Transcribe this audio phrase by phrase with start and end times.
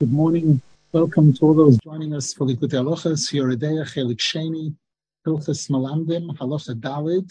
[0.00, 0.62] Good morning.
[0.92, 4.74] Welcome to all those joining us for Likutei Halachas, Yoreh Deah, Chelik Sheni,
[5.26, 7.30] Hilchas Malamdim, Halacha Dalid.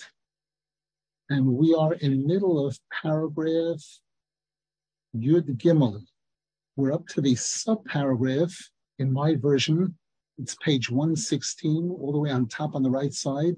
[1.32, 3.83] And we are in the middle of paragraph
[5.17, 6.03] Yud Gimel.
[6.75, 8.55] We're up to the sub-paragraph
[9.00, 9.98] in my version.
[10.38, 13.56] It's page 116, all the way on top on the right side.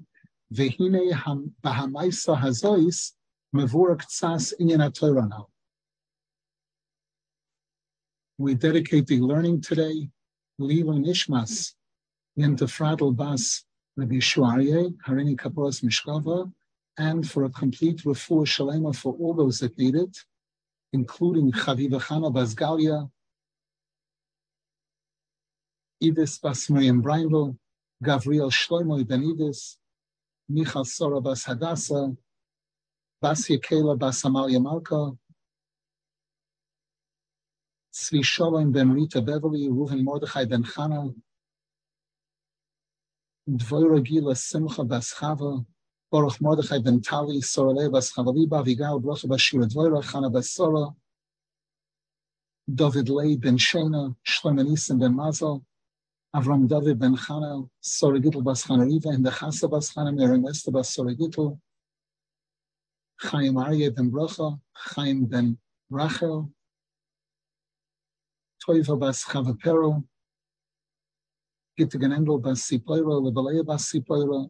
[0.54, 1.12] Vehine
[1.62, 3.12] bahamaisa hazois
[3.54, 5.51] mevurak tzas inyan now
[8.38, 10.08] we dedicate the learning today,
[10.58, 11.72] Lila Nishmas,
[12.38, 13.64] Yenta Fradl Bas
[13.96, 16.50] Rabbi Shuarye, Harini Kaporas Mishkava,
[16.98, 20.16] and for a complete refuah shalema for all those that need it,
[20.92, 23.10] including Chaviva Chana Bas Galia,
[26.02, 27.56] Idis Bas Miriam Brindle,
[28.02, 29.76] Gavriel Shlomo Ben Idis,
[30.48, 32.16] Michal Sora Bas Hadassah,
[33.20, 35.12] Bas Yekela Bas Amalia Malka,
[37.92, 41.14] Tzvi Shalom ben Rita Beverly, Reuven Mordechai ben Chana,
[43.46, 45.62] Dvoira Gila Simcha bas Chava,
[46.10, 50.94] Baruch Mordechai ben Tali, Sorale bas Chavaliba, Vigal Bracha bas Shira Dvoira, Chana bas Sora,
[52.72, 55.62] David Lei ben Shena, Shlomo Nissen ben Mazel,
[56.34, 60.46] Avram David ben Chana, Sora Gittel bas Chana Riva, and the Chasa bas Chana, Miriam
[60.46, 61.14] Esther bas Sora
[63.20, 65.58] Chaim Aryeh ben Bracha, Chaim ben
[65.90, 66.50] Rachel,
[68.64, 70.04] Toiva bas Chavapero,
[71.76, 74.48] Gittiganendel bas Sipoira, Lebalea bas Sipoira,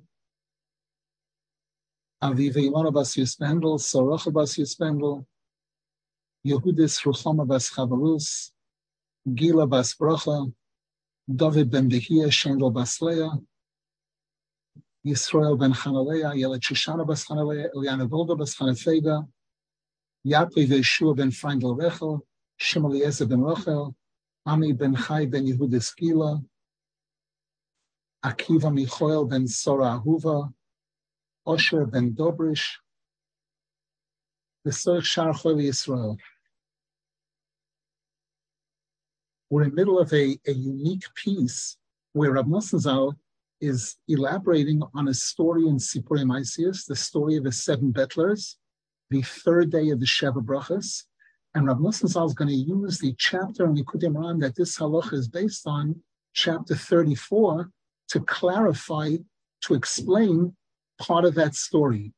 [2.23, 5.25] Aviva Ilona bas Yuspendel, Sorocha bas Yuspendel,
[6.47, 8.53] Yehudis Ruchama bas Chavarus,
[9.27, 10.53] Gila bas Bracha,
[11.27, 13.33] David ben Behia, Shendel bas Leah,
[15.07, 19.27] Yisrael ben Chanaleah, Yelet Shoshana bas Chanaleah, Eliana Volga bas Chanefega,
[20.27, 22.21] Yaakov Yeshua ben Freindel Rechel,
[22.59, 23.95] Shimon Eliezer ben Rachel,
[24.45, 26.45] Ami ben Chai ben Yehuda Skila,
[28.25, 30.53] Akiva Michoel ben Sora Ahuva,
[31.47, 32.79] Osher ben Dobrish,
[34.69, 36.17] Sir Shar Israel.
[39.51, 41.77] We're in the middle of a, a unique piece
[42.15, 43.15] where Rav Nosson
[43.61, 48.57] is elaborating on a story in Sipurei Maisius, the story of the seven bettlers,
[49.11, 51.05] the third day of the Sheva Brachas,
[51.55, 55.13] and Rav Nosson is going to use the chapter in Likutei Moharan that this halacha
[55.15, 56.01] is based on,
[56.33, 57.71] chapter 34,
[58.09, 59.17] to clarify,
[59.63, 60.57] to explain
[60.99, 62.13] part of that story.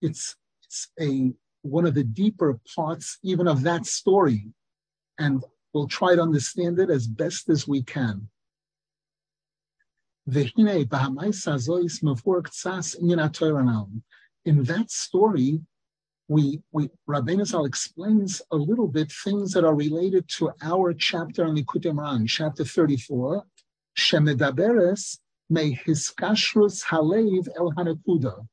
[0.00, 1.32] It's, it's a
[1.62, 4.52] one of the deeper parts even of that story.
[5.18, 5.42] And
[5.72, 8.28] we'll try to understand it as best as we can.
[10.26, 10.52] In
[14.64, 15.60] that story,
[16.28, 21.44] we, we Rabbeinu Zal explains a little bit things that are related to our chapter
[21.44, 23.44] on Likutei Moharan, chapter 34,
[23.98, 25.18] Shemedaberes
[25.50, 28.46] me hiskashrus halev el hanakuda.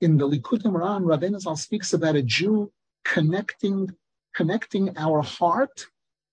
[0.00, 2.72] In the Likutei Moharan, Rabbeinu Zal speaks about a Jew
[3.04, 3.90] connecting
[4.34, 5.86] connecting our heart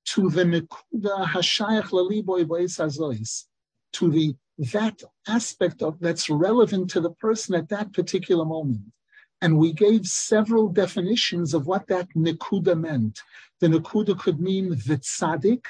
[0.06, 3.46] to the nekuda hashayach laliboy azois,
[3.94, 4.36] to the
[4.74, 8.82] that aspect of that's relevant to the person at that particular moment.
[9.42, 13.22] And we gave several definitions of what that nekuda meant.
[13.60, 15.66] The nekuda could mean the tzaddik,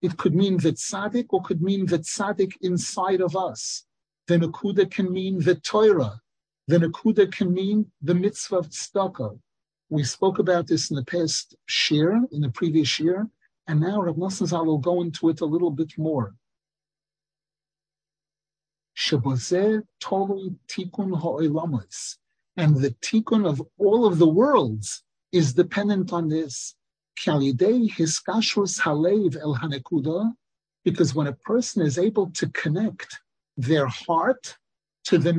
[0.00, 3.84] it could mean the tzaddik, or could mean the tzaddik inside of us.
[4.26, 6.20] The nekuda can mean the Torah.
[6.66, 9.38] The nekuda can mean the mitzvah of tzedakah.
[9.88, 11.56] We spoke about this in the past
[11.90, 13.28] year, in the previous year,
[13.66, 16.34] and now Rav Nosson will go into it a little bit more.
[18.96, 22.18] Shebozeh tolu tikun ha'olamas
[22.58, 26.74] and the tikkun of all of the worlds is dependent on this.
[30.84, 33.20] because when a person is able to connect
[33.56, 34.56] their heart
[35.04, 35.32] to the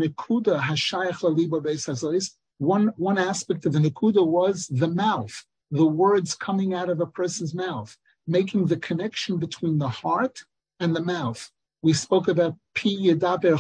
[1.66, 7.00] beis one one aspect of the nekuda was the mouth, the words coming out of
[7.02, 7.98] a person's mouth,
[8.28, 10.40] making the connection between the heart
[10.80, 11.52] and the mouth.
[11.82, 13.58] We spoke about pi yedaber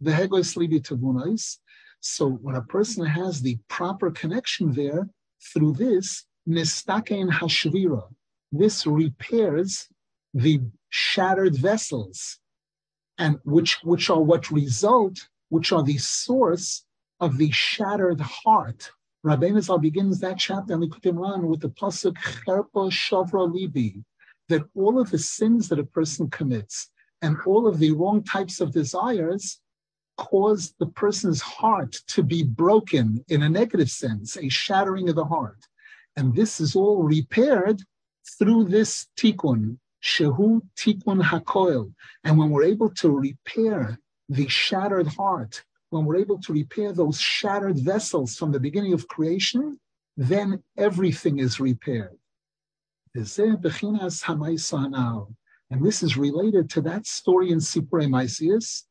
[0.00, 1.58] the hegos libi tavunois,
[2.02, 5.08] so when a person has the proper connection there,
[5.52, 8.08] through this, nistakein hashvira,
[8.50, 9.88] this repairs
[10.34, 12.38] the shattered vessels,
[13.18, 16.84] and which which are what result, which are the source
[17.20, 18.90] of the shattered heart.
[19.24, 24.02] Rabbeinu Zal begins that chapter in Likutei Moharan with the pasuk Cherpa Shavra Libi,
[24.48, 26.90] that all of the sins that a person commits
[27.22, 29.60] and all of the wrong types of desires
[30.30, 35.24] caused the person's heart to be broken in a negative sense, a shattering of the
[35.24, 35.62] heart.
[36.16, 37.78] And this is all repaired
[38.38, 39.78] through this tikkun,
[40.10, 41.92] shehu tikkun hakoil,
[42.24, 43.98] and when we're able to repair
[44.28, 49.08] the shattered heart, when we're able to repair those shattered vessels from the beginning of
[49.08, 49.78] creation,
[50.16, 52.16] then everything is repaired.
[53.14, 53.26] And
[55.86, 58.84] this is related to that story in Sipurei Maisius,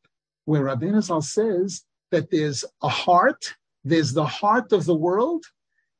[0.45, 5.45] where Rabbeinu Zal says that there's a heart, there's the heart of the world,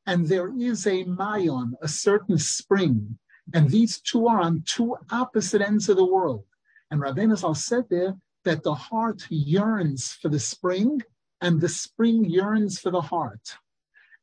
[0.06, 3.18] and there is a mayon, a certain spring.
[3.54, 6.46] And these two are on two opposite ends of the world.
[6.90, 11.02] And Rabbeinu Zal said there that the heart yearns for the spring,
[11.40, 13.58] and the spring yearns for the heart.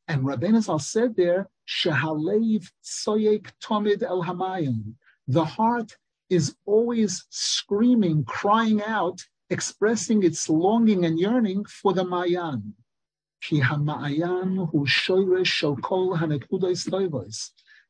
[0.07, 4.93] And Rabbeinu Zal said there, Shehalev soyek tomid el hamayim.
[5.27, 5.97] The heart
[6.29, 12.73] is always screaming, crying out, expressing its longing and yearning for the mayan.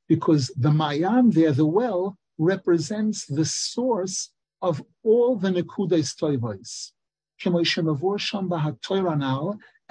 [0.07, 4.29] Because the mayan there, the well, represents the source
[4.61, 6.91] of all the nekudas toivos.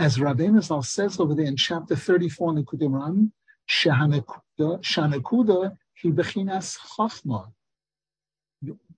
[0.00, 3.32] As Rabbeinu Zal says over there in chapter 34 in Kudim
[3.69, 7.53] Shanakuda he bechinas chachma.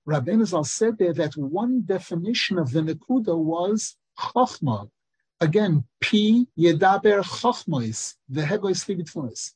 [0.09, 4.91] Rabbeinu Zal said there that one definition of the Nakuda was chachma.
[5.41, 9.53] Again, P yedaber chachmois, the hegois ligitfunis.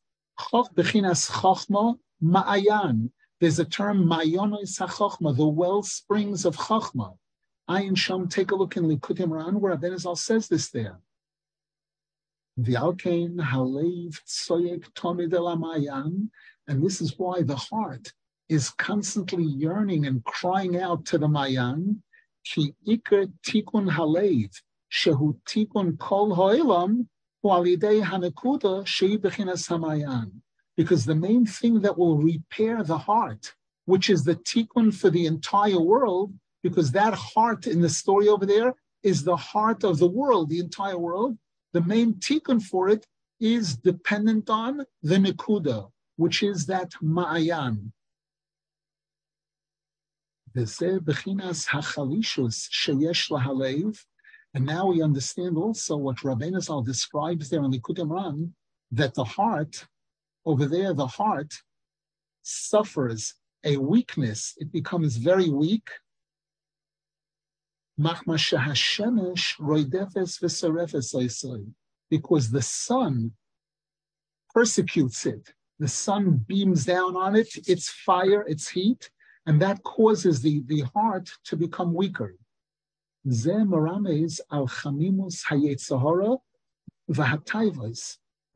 [0.75, 3.11] Bechinas chachma ma'ayan.
[3.41, 7.17] There's a term mayonois hachachma, the well springs of chachma.
[7.69, 11.01] Ayin Sham, take a look in Likutei Moharan where Rabbeinu Zal says this there.
[12.59, 16.29] The V'alkein halev tsoyek tomid elamayan,
[16.69, 18.13] and this is why the heart
[18.49, 22.03] is constantly yearning and crying out to the mayan.
[22.45, 24.51] Ki iker tikun halev
[24.93, 27.07] shehu tikun kol ho'ilam
[27.45, 30.31] hu'alidei hanakuda shei bechinas hamayan.
[30.77, 33.55] Because the main thing that will repair the heart,
[33.87, 38.45] which is the tikkun for the entire world, because that heart in the story over
[38.45, 41.39] there is the heart of the world, the entire world,
[41.73, 43.07] the main tikkun for it
[43.41, 47.93] is dependent on the nekuda, which is that ma'ayan.
[50.57, 50.69] And
[54.67, 58.53] now we understand also what Rabbeinu Zal describes there in the Moharan,
[58.93, 59.85] that the heart,
[60.47, 61.53] over there, the heart
[62.43, 63.35] suffers
[63.65, 64.55] a weakness.
[64.59, 65.89] It becomes very weak
[72.11, 73.33] because the sun
[74.53, 75.55] persecutes it.
[75.81, 79.11] The sun beams down on it, its fire, its heat,
[79.47, 82.35] and that causes the, the heart to become weaker.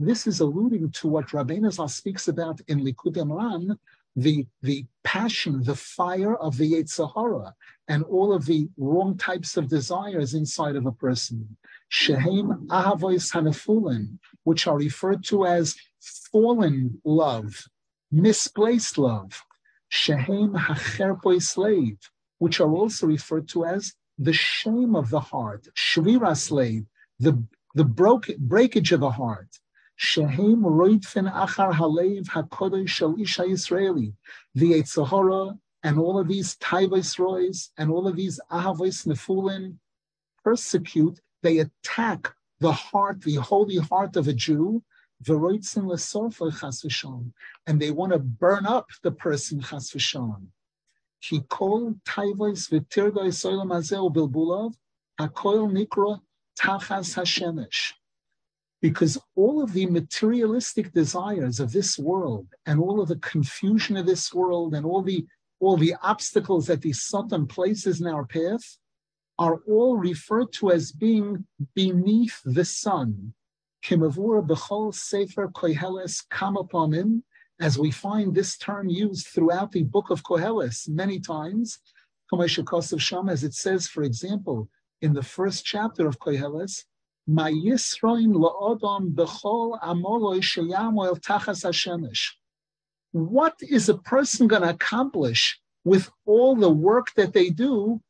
[0.01, 3.77] This is alluding to what Rabbeinu Zal speaks about in Likutei Moharan,
[4.15, 7.55] the, the passion, the fire of the Yetzer Hara,
[7.89, 11.57] and all of the wrong types of desires inside of a person.
[11.89, 17.65] Shehem ahavois hanefulin, which are referred to as fallen love,
[18.11, 19.43] misplaced love.
[19.89, 21.99] Shehem hacherpoi slave,
[22.39, 26.87] which are also referred to as the shame of the heart, shvira slave,
[27.19, 27.43] the,
[27.75, 29.49] the broke, breakage of the heart.
[29.97, 34.15] Shehem roitfin achar halev hakodesh shel isha Yisraeli,
[34.55, 39.79] the Yetzer Hara and all of these Taivos Roys and all of these Ahavos Nefulin
[40.43, 44.83] persecute, they attack the heart, the holy heart of a Jew,
[45.27, 45.41] and
[47.81, 50.47] they want to burn up the person chas v'shalom.
[51.21, 54.75] Ki kol taivos v'tirgoi soilam hazeh bilbulav,
[55.21, 56.21] hakoil nikra
[56.59, 57.95] tachas hashemesh.
[58.81, 64.07] Because all of the materialistic desires of this world and all of the confusion of
[64.07, 65.27] this world and all the
[65.61, 68.79] all the obstacles that the Satan places in our path
[69.41, 71.45] are all referred to as being
[71.75, 73.35] beneath the sun.
[73.89, 77.23] Kimavura b'chol sefer koheles kamapamim,
[77.59, 81.79] as we find this term used throughout the book of Koheles many times.
[82.99, 84.69] Sham, as it says, for example,
[85.01, 86.85] in the first chapter of Koheles,
[87.27, 92.33] Mayisroin la'odom b'chol amoloi sheyamo el tachas hashemesh
[93.13, 98.01] what is a person going to accomplish with all the work that they do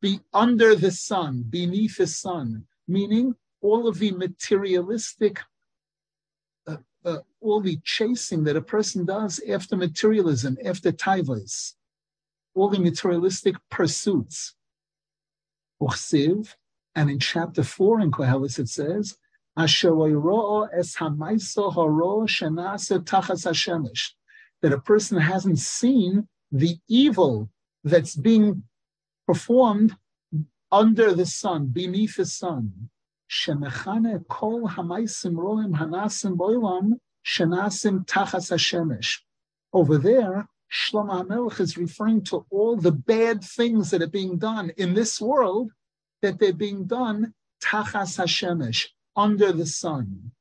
[0.00, 5.40] be under the sun, beneath the sun, meaning all of the materialistic,
[6.66, 11.74] uh, uh, all the chasing that a person does after materialism, after taivas,
[12.54, 14.54] all the materialistic pursuits.
[16.94, 19.16] And in chapter 4 in Koheles it says,
[24.62, 27.50] that a person hasn't seen the evil
[27.84, 28.62] that's being
[29.26, 29.96] performed
[30.70, 32.90] under the sun, beneath the sun.
[33.32, 39.20] Shemechane kol hamaisim roim hanasim boilam shenasim tachas hashemesh.
[39.72, 44.70] Over there, Shlomo HaMelech is referring to all the bad things that are being done
[44.76, 45.70] in this world,
[46.20, 47.32] that they're being done
[47.64, 50.32] tachas hashemesh, under the sun.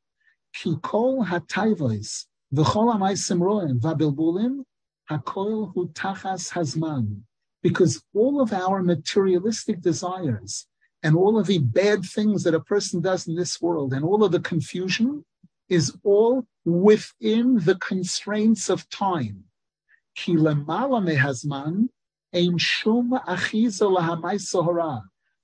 [0.53, 4.65] Ki kol hatayvos v'chol hamaisim roim v'abilbulim
[5.09, 7.21] hakol hu tachas hazman
[7.63, 10.67] because all of our materialistic desires
[11.03, 14.23] and all of the bad things that a person does in this world and all
[14.23, 15.25] of the confusion
[15.69, 19.43] is all within the constraints of time.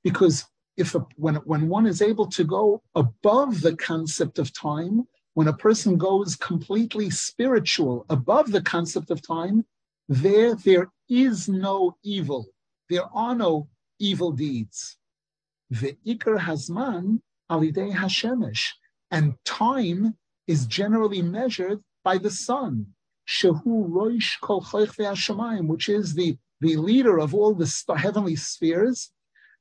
[0.04, 0.46] Because
[0.78, 5.48] if a, when, when one is able to go above the concept of time, when
[5.48, 9.66] a person goes completely spiritual above the concept of time,
[10.10, 12.48] there, there is no evil.
[12.90, 14.98] There are no evil deeds.
[15.70, 17.22] The Ikar Hazman
[17.52, 18.70] alidei Hashemesh.
[19.12, 20.16] And time
[20.48, 22.88] is generally measured by the sun.
[23.28, 24.62] Shehu Roish Kol
[25.68, 29.12] which is the, the leader of all the heavenly spheres.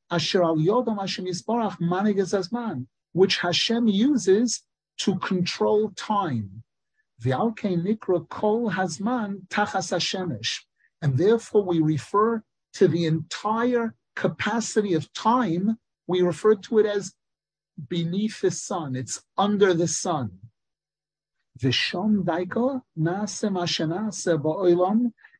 [0.09, 4.63] Asher al Yodam Hashem Yisbarach Manig Hazman, which Hashem uses
[4.99, 6.63] to control time.
[7.19, 10.61] the Nikra Kol Hazman Tachas Hashemesh.
[11.03, 12.45] And therefore we refer
[12.75, 17.13] to the entire capacity of time, we refer to it as
[17.89, 18.97] beneath the sun.
[18.97, 20.39] It's under the sun.
[21.59, 23.57] Vishon Daiko Nasem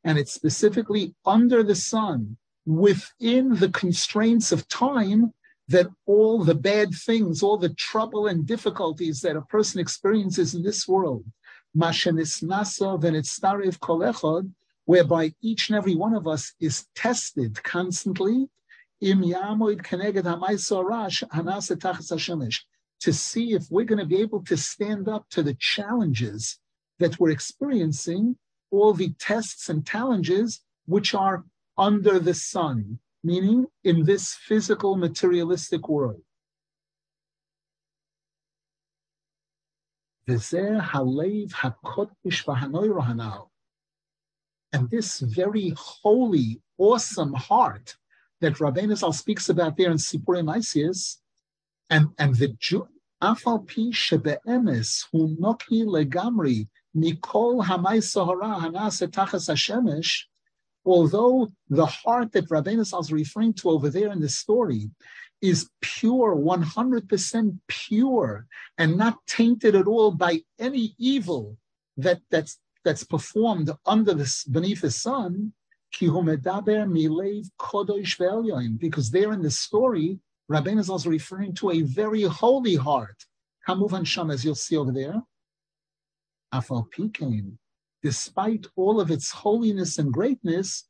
[0.05, 5.33] and it's specifically under the sun, within the constraints of time
[5.69, 10.63] that all the bad things, all the trouble and difficulties that a person experiences in
[10.63, 11.25] this world,
[14.85, 18.49] whereby each and every one of us is tested constantly,
[23.01, 26.59] to see if we're going to be able to stand up to the challenges
[26.99, 28.37] that we're experiencing,
[28.71, 31.45] all the tests and challenges which are
[31.77, 36.23] under the sun, meaning in this physical materialistic world.
[44.73, 47.97] And this very holy, awesome heart
[48.41, 51.19] that Rabbeinu Zal speaks about there in Sipurei Maisius,
[51.91, 52.57] and, and the
[53.23, 60.25] Afal Pi Shebe'emes Hu Noki Legamri Nikol Hamay Sahara Hanase Tachas Hashemesh,
[60.85, 64.91] although the heart that Rabbeinu Zal is referring to over there in the story
[65.43, 68.47] is pure, 100% pure,
[68.79, 71.57] and not tainted at all by any evil
[71.97, 75.53] that, that's, that's performed under this beneath the sun,
[78.79, 80.19] because there in the story,
[80.51, 83.25] Rabbeinu is also referring to a very holy heart.
[83.67, 85.23] Kamuvan Sham, as you'll see over there.
[86.53, 86.87] Afal
[88.03, 90.85] despite all of its holiness and greatness.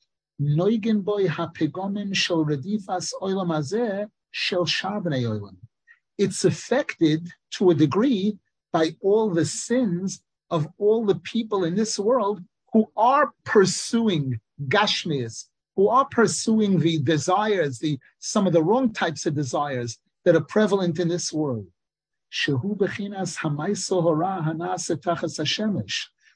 [6.19, 8.39] It's affected to a degree
[8.73, 12.43] by all the sins of all the people in this world
[12.73, 15.47] who are pursuing gashmias,
[15.77, 20.41] who are pursuing the desires, the some of the wrong types of desires that are
[20.41, 21.67] prevalent in this world.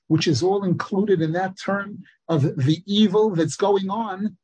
[0.06, 4.36] Which is all included in that term of the evil that's going on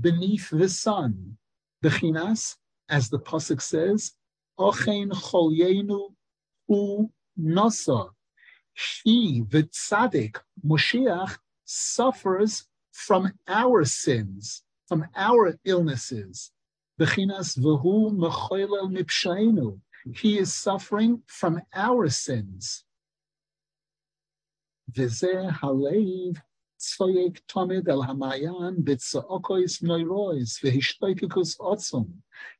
[0.00, 1.38] beneath the sun.
[1.82, 2.56] Bechinas
[2.88, 4.12] as the pasuk says,
[4.58, 6.14] "Ochein cholyenu
[6.68, 8.10] u nasa."
[8.74, 16.52] He, the tzaddik, Moshiach, suffers from our sins, from our illnesses.
[20.14, 22.84] He is suffering from our sins.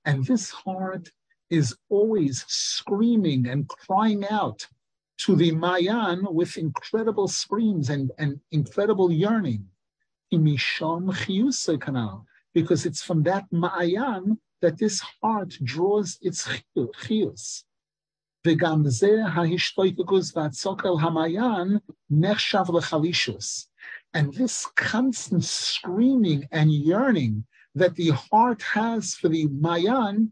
[0.05, 1.13] And this heart
[1.49, 4.67] is always screaming and crying out
[5.20, 9.66] to the Mayan with incredible screams and, and incredible yearning.
[12.54, 17.66] Because it's from that Mayan that this heart draws its chiyus.
[18.46, 21.78] וגם זה ההשתוקקות והצוקל המעיין
[22.10, 23.72] נחשב לחלישוס.
[24.14, 27.44] And this constant screaming and yearning
[27.76, 30.32] that the heart has for the Mayan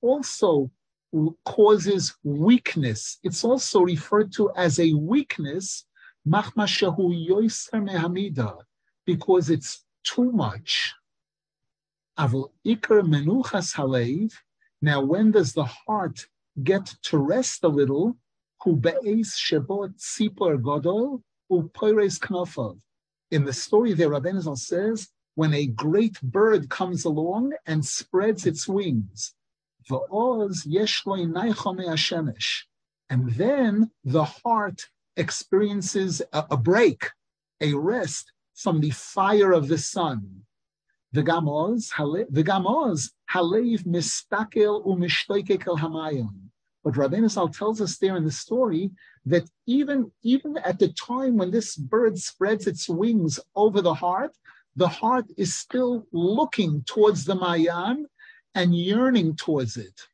[0.00, 0.70] also
[1.45, 3.19] causes weakness.
[3.23, 5.85] It's also referred to as a weakness
[9.05, 10.93] because it's too much.
[14.81, 16.25] Now, when does the heart
[16.63, 18.17] get to rest a little?
[23.31, 28.45] In the story there, Rabbi Zal says, when a great bird comes along and spreads
[28.47, 29.35] its wings,
[29.89, 30.01] and
[33.31, 37.09] then the heart experiences a, a break,
[37.61, 40.41] a rest from the fire of the sun.
[41.15, 46.31] Gamos, halev mistakel umishtoikek el.
[46.83, 48.91] But Rabbeinu Zal tells us there in the story
[49.25, 54.31] that even, even at the time when this bird spreads its wings over the heart,
[54.75, 58.07] the heart is still looking towards the Mayan
[58.57, 60.07] and yearning towards it.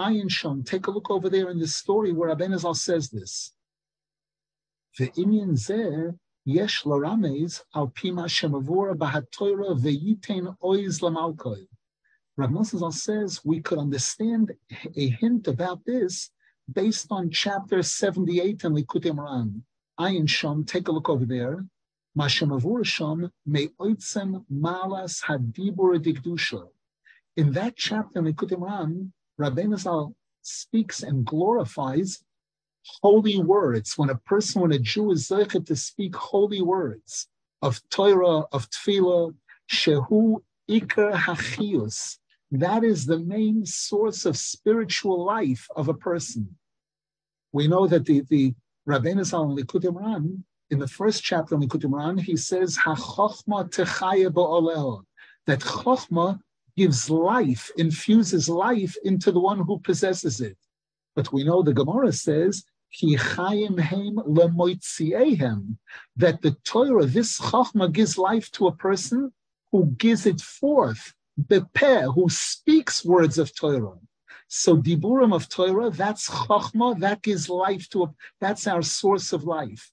[0.00, 3.52] Ayin Shom, take a look over there in the story where Rabbeinu Zal says this.
[4.98, 8.98] The Inyan Zeh yesh al pima shemavura
[12.92, 14.52] says we could understand
[14.96, 16.30] a hint about this
[16.72, 19.62] based on chapter 78 in Likutei Moharan.
[20.00, 21.64] Ayin Shom, take a look over there.
[22.18, 26.66] Mashemavur Shom me oitzem malas hadibur digdusha.
[27.36, 29.10] In that chapter in Likutei Moharan,
[29.40, 32.22] Rabbeinu Zal speaks and glorifies
[33.02, 33.98] holy words.
[33.98, 37.26] When a person, when a Jew is zeichet to speak holy words
[37.60, 39.34] of Torah, of Tefillah,
[39.68, 42.18] shehu ikar hachius,
[42.52, 46.56] that is the main source of spiritual life of a person.
[47.50, 48.54] We know that the, the
[48.88, 52.98] Rabbeinu Zal in Likutei Moharan, in the first chapter of Likutei Moharan, he says, that
[55.60, 56.38] chachma
[56.76, 60.56] gives life, infuses life into the one who possesses it.
[61.14, 62.64] But we know the Gemara says
[66.16, 69.32] that the Torah, this Chachma, gives life to a person
[69.72, 73.98] who gives it forth, Bepeh, who speaks words of Torah.
[74.46, 79.44] So Diburim of Torah, that's Chachma, that gives life to a, that's our source of
[79.44, 79.90] life.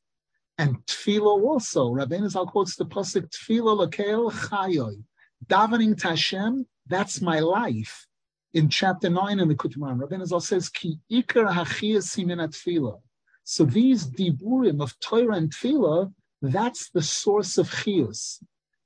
[0.60, 5.04] And Tefillah also, Rabbeinu Zal quotes the Pasuk, Tefillah Lakel Chayoy,
[5.48, 8.08] davening to Hashem, that's my life
[8.54, 13.00] in chapter 9 in the Kutman, Rabbi Zal says, Ki ikar tefillah.
[13.44, 18.44] So these diburim of Torah and tefillah, that's the source of chiyus.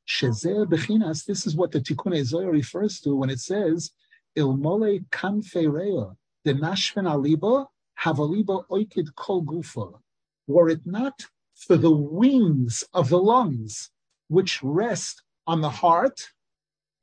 [0.08, 3.92] Shezer bechinas, this is what the Tikkun Zohar refers to when it says,
[4.38, 7.66] Ilmole kanfeirea, the nashven aliba,
[8.00, 10.00] havaliba oikid kol gufa.
[10.48, 13.90] Were it not for the wings of the lungs,
[14.28, 16.30] which rest on the heart,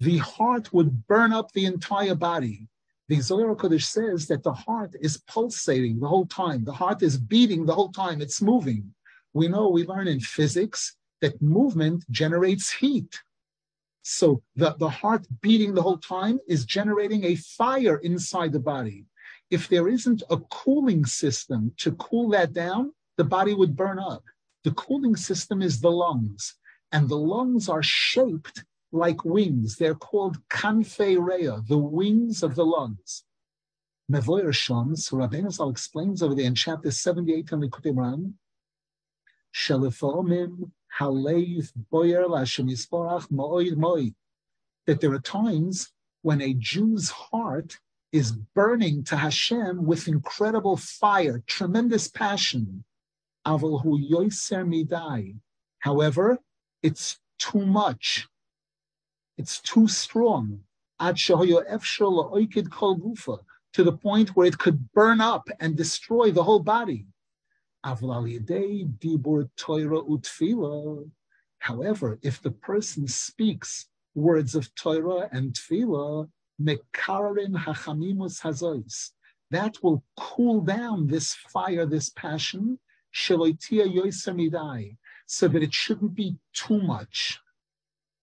[0.02, 2.66] the heart would burn up the entire body.
[3.08, 6.64] The Zohar Kodesh says that the heart is pulsating the whole time.
[6.64, 8.20] The heart is beating the whole time.
[8.20, 8.92] It's moving.
[9.32, 13.20] We know, we learn in physics that movement generates heat.
[14.02, 19.06] So the, the heart beating the whole time is generating a fire inside the body.
[19.50, 24.24] If there isn't a cooling system to cool that down, the body would burn up.
[24.64, 26.56] The cooling system is the lungs,
[26.90, 29.76] and the lungs are shaped like wings.
[29.76, 33.24] They're called kanfei rea, the wings of the lungs.
[34.10, 38.34] Mevoyer Shom, so Rabbeinu Zal explains over there in chapter 78 in the Kutimran,
[39.54, 44.14] Shalifomim Haleiv Boyer Lashem Yisborach Mo'id Mo'id,
[44.86, 47.78] that there are times when a Jew's heart
[48.12, 52.84] is burning to Hashem with incredible fire, tremendous passion.
[53.46, 55.36] Aval hu yoiser midai.
[55.78, 56.38] However,
[56.82, 58.28] it's too much.
[59.38, 60.64] It's too strong.
[61.00, 61.24] To
[63.82, 67.06] the point where it could burn up and destroy the whole body.
[71.58, 76.28] However, if the person speaks words of Torah and Tefillah,
[79.50, 82.78] that will cool down this fire, this passion,
[85.26, 87.40] so that it shouldn't be too much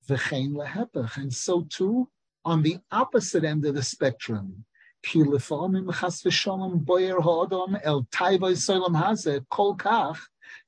[0.09, 1.17] v'chein lehepech.
[1.17, 2.09] And so too,
[2.43, 4.65] on the opposite end of the spectrum,
[5.03, 10.17] ki chas v'shalom boyer ha'adam el hazeh kol kach,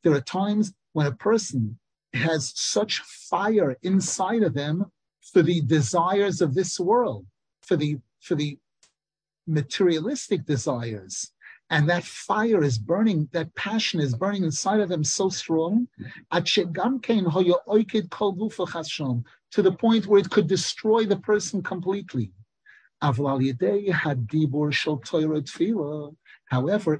[0.03, 1.79] there are times when a person
[2.13, 4.85] has such fire inside of them
[5.33, 7.25] for the desires of this world,
[7.61, 8.57] for the for the
[9.47, 11.31] materialistic desires,
[11.71, 15.87] and that fire is burning, that passion is burning inside of them so strong,
[16.31, 16.65] to
[19.61, 22.31] the point where it could destroy the person completely.
[23.01, 23.41] However,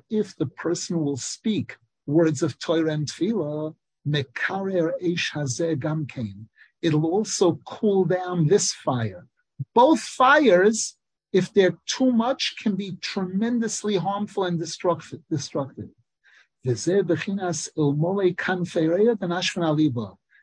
[0.09, 3.75] if the person will speak words of Torah and Tefillah.
[6.81, 9.27] It'll also cool down this fire.
[9.75, 10.97] Both fires,
[11.33, 15.21] if they're too much, can be tremendously harmful and destructive.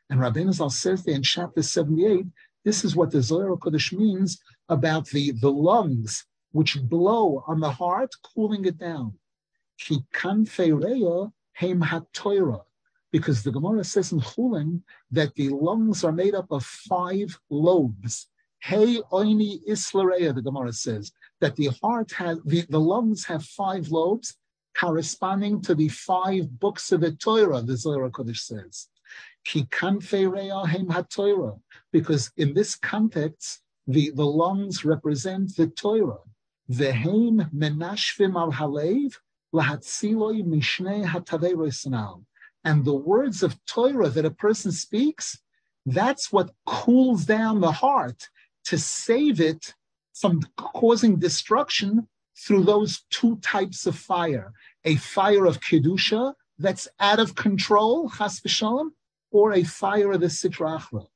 [0.09, 2.25] And Rabbeinu Zal says there in chapter 78,
[2.65, 7.71] this is what the Zohar Kodesh means about the, the lungs which blow on the
[7.71, 9.13] heart, cooling it down.
[13.11, 18.27] Because the Gemara says in Chulin that the lungs are made up of five lobes.
[18.61, 23.89] Hey oini islareya, the Gemara says, that the heart has, the, the lungs have five
[23.89, 24.35] lobes
[24.77, 28.89] corresponding to the five books of the Torah, the Zohar Kodesh says.
[31.91, 36.19] Because in this context, the, the lungs represent the Torah.
[36.69, 39.15] Veheim menashvim al halev
[39.53, 42.23] lahatziloi mishnei hatavei
[42.63, 45.39] And the words of Torah that a person speaks,
[45.85, 48.29] that's what cools down the heart
[48.65, 49.73] to save it
[50.13, 54.53] from causing destruction through those two types of fire
[54.85, 58.89] a fire of Kedusha that's out of control, chas v'shalom,
[59.31, 61.07] or a fire of the Sitra Achra.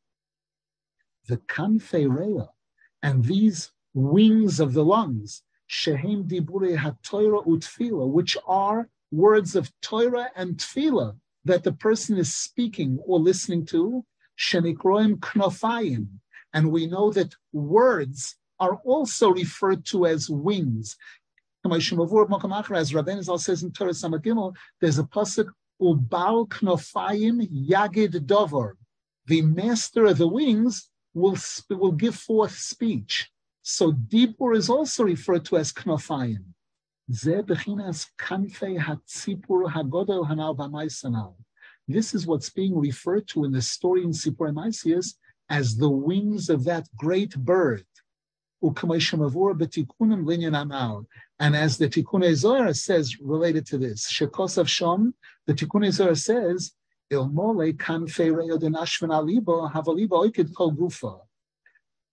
[1.28, 2.48] The kanfei
[3.02, 10.30] and these wings of the lungs, shehem dibure ha'toira utfila, which are words of Torah
[10.36, 14.06] and tefillah that the person is speaking or listening to,
[14.38, 16.08] shenikroim knofayim.
[16.54, 20.96] And we know that words are also referred to as wings.
[21.66, 25.50] As Rabbein Zal says in Torah Samagimel, there's a pasuk
[25.82, 28.78] ubal knofayim yagid dover.
[29.28, 31.38] The master of the wings will
[31.70, 33.32] will give forth speech.
[33.62, 36.44] So dibur is also referred to as knofayim.
[37.08, 37.26] This
[42.14, 45.16] is what's being referred to in the story in Sipur Maisius
[45.50, 47.86] as the wings of that great bird.
[48.62, 48.98] And as
[51.78, 55.14] the Tikkun Zohar says related to this, Shekosav Shom,
[55.48, 56.72] the Tikkun Zohar says.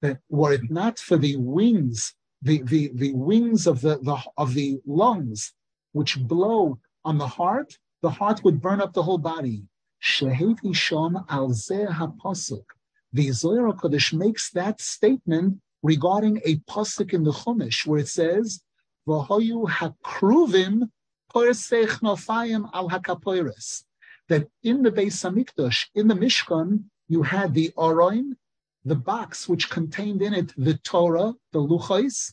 [0.03, 4.55] That were it not for the wings, the, the, the wings of the, the of
[4.55, 5.55] the lungs,
[5.93, 9.63] which blow on the heart, the heart would burn up the whole body.
[10.03, 11.95] Sheheti shom al zeh.
[13.13, 18.63] The Zohar Kodesh makes that statement regarding a pasuk in the Chumash where it says,
[19.05, 20.91] "V'hoyu hakruvim
[21.35, 23.83] nofayim al hakapoiris."
[24.29, 28.37] That in the Beis Hamikdash, in the Mishkan, you had the Oroin,
[28.85, 32.33] the box which contained in it the Torah, the Luchos,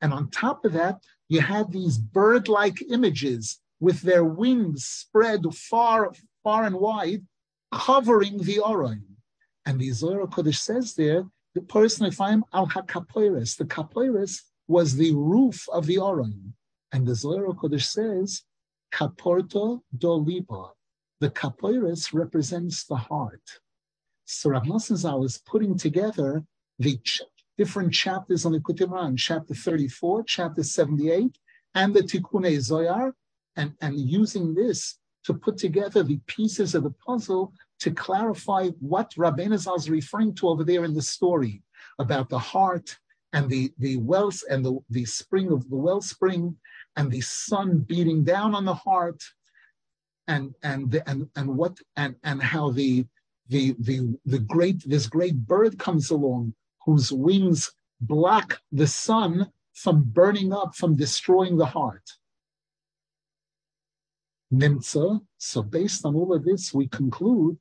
[0.00, 6.14] and on top of that, you had these bird-like images with their wings spread far,
[6.42, 7.26] far and wide,
[7.70, 9.13] covering the Oroin.
[9.66, 11.24] And the Zohar Kodesh says there
[11.54, 13.56] the person Ephraim al hakapoiris.
[13.56, 16.52] The kapoiris was the roof of the Orim.
[16.92, 18.42] And the Zohar Kodesh says,
[18.92, 20.70] kaporto do liba.
[21.20, 23.60] The kapoiris represents the heart.
[24.24, 26.44] So Rav Zal is putting together
[26.78, 27.22] the ch-
[27.56, 31.38] different chapters on the Kutimran, chapter 34, chapter 78,
[31.74, 33.14] and the Tikkun Zohar,
[33.56, 39.10] and, and using this to put together the pieces of the puzzle to clarify what
[39.16, 41.62] Rabbeinu Zal is referring to over there in the story
[41.98, 42.98] about the heart
[43.32, 46.56] and the, the wells and the, the spring of the wellspring
[46.96, 49.22] and the sun beating down on the heart
[50.26, 53.04] and and the, and and what and and how the
[53.48, 60.02] the the the great this great bird comes along whose wings block the sun from
[60.04, 62.08] burning up from destroying the heart.
[64.52, 67.58] Nimtza so based on all of this we conclude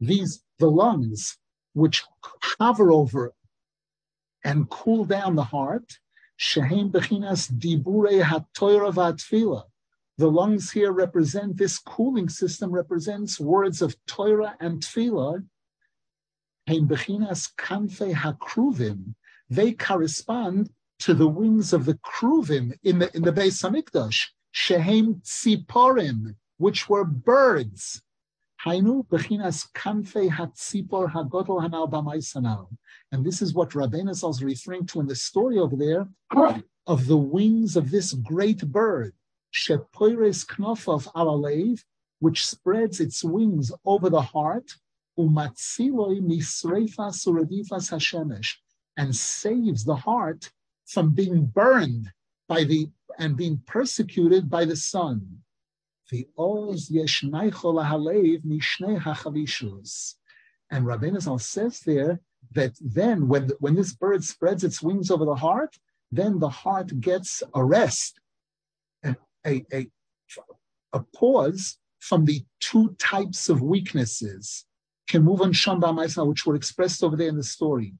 [0.00, 1.36] these the lungs
[1.74, 2.02] which
[2.58, 3.34] hover over
[4.42, 5.98] and cool down the heart.
[10.16, 15.44] The lungs here represent this cooling system represents words of Torah and Tefillah.
[19.50, 24.28] They correspond to the wings of the kruvim in the in the Beis Hamikdash.
[24.54, 28.02] Tziporim, which were birds.
[28.66, 32.68] Hainu bechinas kanfei hatzipor hagodol hanal b'maisanal.
[33.10, 36.06] And this is what Rabbeinu is referring to in the story over there
[36.86, 39.14] of the wings of this great bird,
[39.54, 41.82] shepoires knofov alalev,
[42.18, 44.70] which spreads its wings over the heart,
[45.18, 48.56] umatziloi misreifas uradifas hashemesh,
[48.98, 50.50] and saves the heart
[50.84, 52.12] from being burned
[52.46, 55.40] by the and being persecuted by the sun.
[56.10, 60.14] The oz yeshneichol halev mishnei hachavishus.
[60.70, 62.20] And Rabbeinu Zal says there
[62.52, 65.78] that then when, when this bird spreads its wings over the heart,
[66.10, 68.20] then the heart gets a rest,
[69.04, 69.14] a,
[69.46, 69.86] a, a,
[70.92, 74.64] a pause from the two types of weaknesses,
[75.08, 77.94] Kemuvan Shamba Maisa, which were expressed over there in the story.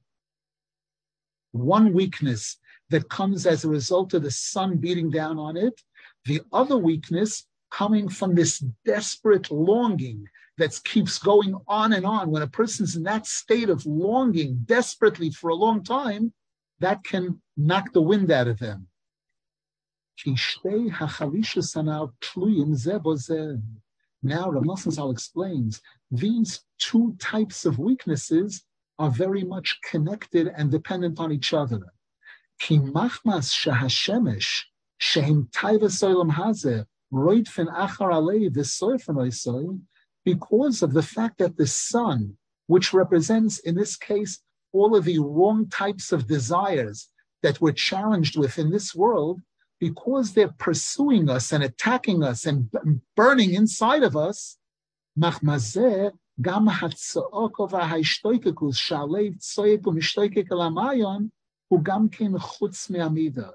[1.51, 2.57] One weakness
[2.89, 5.81] that comes as a result of the sun beating down on it,
[6.25, 10.25] the other weakness coming from this desperate longing
[10.57, 12.29] that keeps going on and on.
[12.29, 16.33] When a person's in that state of longing desperately for a long time,
[16.79, 18.87] that can knock the wind out of them.
[24.23, 25.81] Now, Rav explains
[26.11, 28.63] these two types of weaknesses
[28.99, 31.81] are very much connected and dependent on each other
[37.11, 38.53] roitfin achar alev
[40.23, 44.39] because of the fact that the sun, which represents in this case
[44.71, 47.09] all of the wrong types of desires
[47.43, 49.41] that we're challenged with in this world,
[49.79, 52.69] because they're pursuing us and attacking us and
[53.15, 54.57] burning inside of us,
[55.19, 61.31] gam hatza'okov ha'ishtoikekus shalev tzoyek u'mishtoikek elamayon,
[61.73, 63.51] u'gam kin chutz me'amida.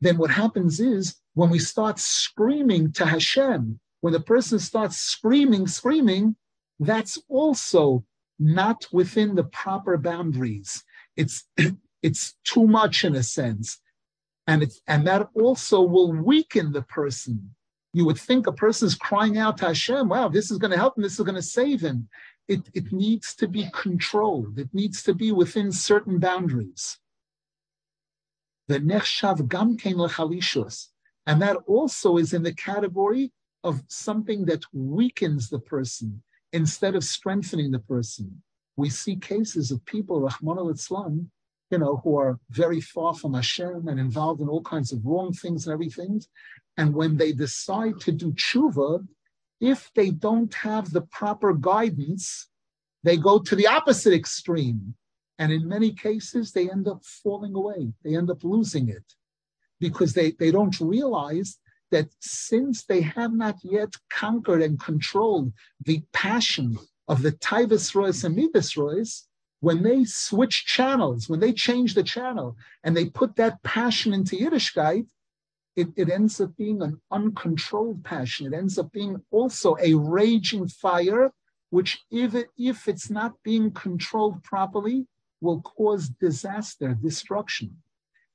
[0.00, 5.66] Then what happens is, when we start screaming to Hashem, when the person starts screaming,
[5.66, 6.36] screaming,
[6.78, 8.04] that's also
[8.38, 10.84] not within the proper boundaries.
[11.16, 11.44] It's
[12.02, 13.80] it's too much in a sense.
[14.46, 17.56] And it's and that also will weaken the person
[17.96, 20.76] you would think a person is crying out to Hashem, wow, this is going to
[20.76, 22.10] help him, this is going to save him.
[22.46, 26.98] It, it needs to be controlled, it needs to be within certain boundaries.
[28.68, 30.88] The nechshav gamkein lechalishus.
[31.26, 33.32] And that also is in the category
[33.64, 38.42] of something that weakens the person instead of strengthening the person.
[38.76, 41.26] We see cases of people, Rachmana litzlan,
[41.70, 45.32] you know, who are very far from Hashem and involved in all kinds of wrong
[45.32, 46.22] things and everything.
[46.76, 49.06] And when they decide to do tshuva,
[49.60, 52.48] if they don't have the proper guidance,
[53.02, 54.94] they go to the opposite extreme.
[55.38, 57.92] And in many cases, they end up falling away.
[58.02, 59.04] They end up losing it
[59.78, 61.58] because they, they don't realize
[61.90, 65.52] that since they have not yet conquered and controlled
[65.84, 69.28] the passion of the Taivas Royce and Midas Royce,
[69.60, 74.36] when they switch channels, when they change the channel and they put that passion into
[74.36, 75.06] Yiddishkeit,
[75.76, 78.52] it, it ends up being an uncontrolled passion.
[78.52, 81.32] It ends up being also a raging fire,
[81.70, 85.06] which, if, it, if it's not being controlled properly,
[85.40, 87.76] will cause disaster, destruction.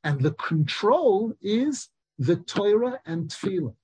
[0.03, 3.75] And the control is the Torah and Tefillah.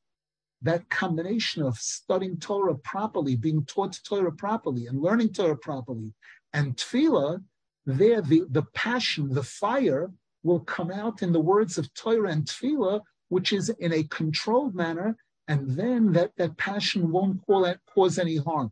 [0.62, 6.14] That combination of studying Torah properly, being taught Torah properly, and learning Torah properly,
[6.54, 7.44] and Tefillah,
[7.86, 10.12] there the, the passion, the fire
[10.44, 14.76] will come out in the words of Torah and Tefillah which is in a controlled
[14.76, 18.72] manner, and then that, that passion won't cause any harm.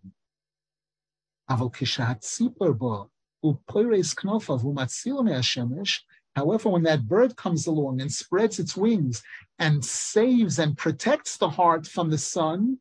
[6.36, 9.24] However, when that bird comes along and spreads its wings
[9.58, 12.80] and saves and protects the heart from the sun,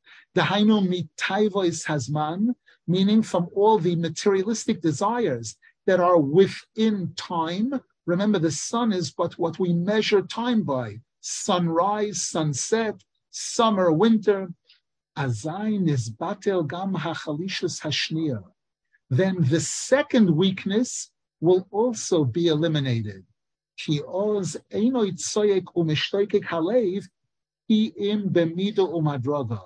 [1.86, 2.54] hasman,
[2.86, 7.80] meaning from all the materialistic desires that are within time.
[8.06, 14.52] Remember, the sun is but what we measure time by sunrise, sunset, summer, winter.
[15.16, 18.42] Azayin is batel gam hachalishus hashnia.
[19.10, 23.24] Then the second weakness will also be eliminated.
[28.30, 29.60] Bemido umadraga.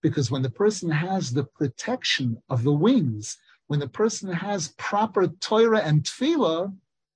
[0.00, 5.26] Because when the person has the protection of the wings, when the person has proper
[5.26, 6.72] Torah and tefillah,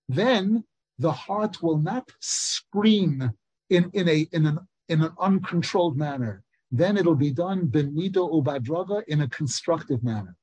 [0.09, 0.65] then
[0.99, 3.33] the heart will not scream
[3.71, 4.59] in, in, a, in, an,
[4.89, 6.45] in an uncontrolled manner.
[6.71, 10.37] Then it'll be done benido ubadraga in a constructive manner.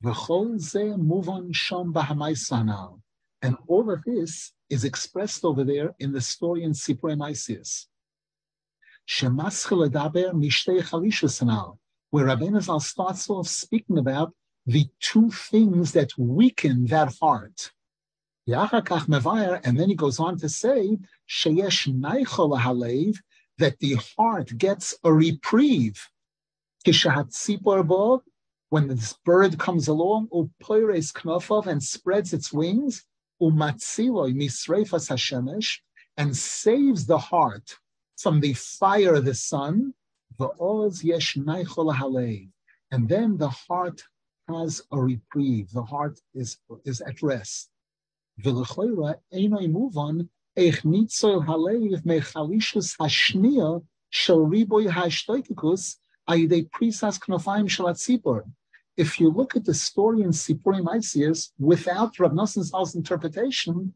[0.00, 0.14] And
[3.66, 7.86] all of this is expressed over there in the story in Sipur Maisius.
[12.10, 14.32] Where Rabbeinu Zal starts off speaking about
[14.66, 17.72] the two things that weaken that heart.
[18.46, 20.98] And then he goes on to say,
[23.58, 26.08] that the heart gets a reprieve
[28.70, 33.04] when this bird comes along, oh, upoires knofov, and spreads its wings,
[33.40, 35.78] oh, umatziloi misreifas hashemesh,
[36.16, 37.76] and saves the heart
[38.18, 39.94] from the fire of the sun,
[40.38, 42.48] va'oz yesh naichol halei.
[42.90, 44.02] And then the heart
[44.48, 45.70] has a reprieve.
[45.70, 47.70] The heart is, is at rest.
[48.42, 55.96] V'lechoira einoi muvan, eich nitzol halei mechalishus hashnia shel riboy hashtoikikus,
[58.98, 63.94] if you look at the story in Sipurei Maisius without Rav Nosson interpretation,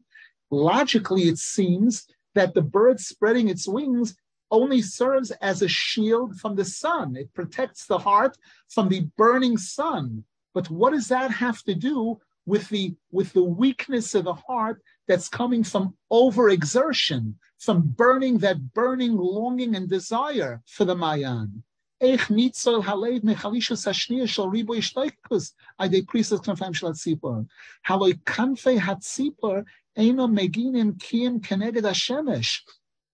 [0.49, 4.15] logically it seems that the bird spreading its wings
[4.49, 7.15] only serves as a shield from the sun.
[7.15, 8.37] It protects the heart
[8.69, 10.23] from the burning sun.
[10.53, 14.81] But what does that have to do with the with the weakness of the heart
[15.07, 21.63] that's coming from overexertion, from burning that burning longing and desire for the mayan.
[22.01, 27.45] Eich nitzol halev mechalishus hashniya shel ribo ishtoikus adei prisus knafayim shel hatzipor.
[27.87, 29.63] Haloi kanfei hatzipor
[29.97, 32.59] eino meginim kiyim keneged hashemesh.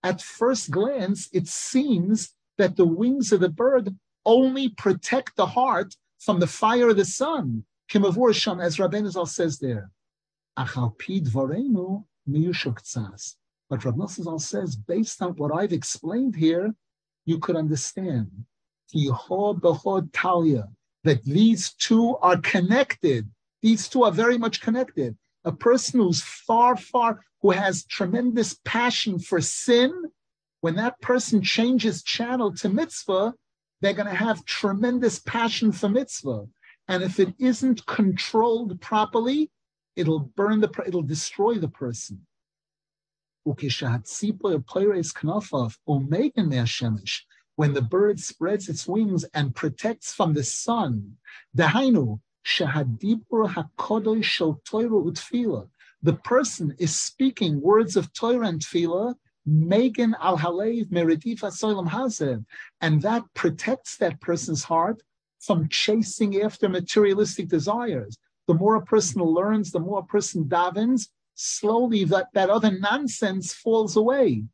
[0.02, 5.94] At first glance, it seems that the wings of the bird only protect the heart
[6.18, 7.64] from the fire of the sun.
[7.90, 9.90] Kimavur Sham, as Rabbeinu Zal says there.
[10.58, 13.36] Achal pid vorenu miyushuktsas.
[13.68, 16.74] But Rabbeinu Zal says, based on what I've explained here,
[17.24, 18.30] you could understand
[21.04, 23.28] that these two are connected.
[23.62, 25.16] These two are very much connected.
[25.44, 29.92] A person who's far, far, who has tremendous passion for sin,
[30.60, 33.34] when that person changes channel to mitzvah,
[33.80, 36.46] they're going to have tremendous passion for mitzvah.
[36.88, 39.50] And if it isn't controlled properly,
[39.96, 42.26] it'll burn the, it'll destroy the person.
[47.60, 51.18] When the bird spreads its wings and protects from the sun,
[51.52, 51.68] the
[56.24, 62.44] person is speaking words of Torah and Tefillah, Megan al Halev Soilam
[62.80, 65.02] and that protects that person's heart
[65.40, 68.16] from chasing after materialistic desires.
[68.46, 73.52] The more a person learns, the more a person davens, slowly that, that other nonsense
[73.52, 74.44] falls away.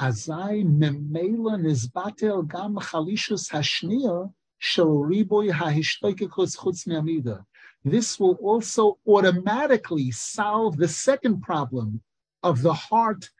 [0.00, 7.44] Azai memela nizbatel gam chalishus hashniya shel riboy hahishtoikikus chutz me'amida.
[7.84, 12.02] This will also automatically solve the second problem
[12.42, 13.30] of the heart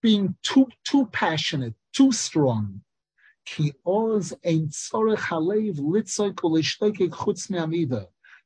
[0.00, 2.80] being too, too passionate, too strong.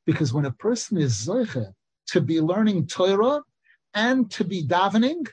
[0.05, 1.73] Because when a person is zoiche
[2.07, 3.41] to be learning Torah
[3.93, 5.27] and to be davening,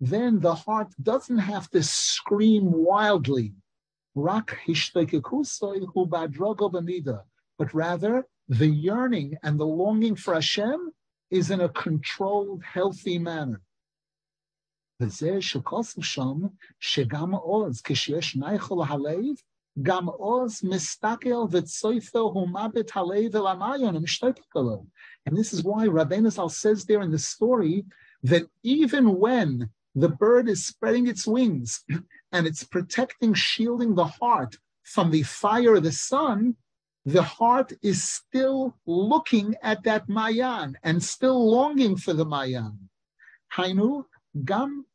[0.00, 3.54] then the heart doesn't have to scream wildly.
[4.14, 4.44] But
[7.72, 10.92] rather, the yearning and the longing for Hashem
[11.30, 13.60] is in a controlled, healthy manner.
[15.00, 16.40] וזה שכוסם שם,
[16.80, 19.34] שגם עוז, כשיש נייכל הלב,
[19.82, 24.78] גם עוז מסתכל וצויפר הוא מוות הלב אל המעיון, המשתוקק עליו.
[25.28, 27.84] And this is why Rabbeinu Zal says there in the story
[28.22, 29.70] that even when
[30.01, 31.83] the bird is spreading its wings
[32.31, 36.55] and it's protecting, shielding the heart from the fire of the sun,
[37.05, 42.89] the heart is still looking at that mayan and still longing for the mayan.
[43.55, 44.05] Hainu,
[44.45, 44.85] Gam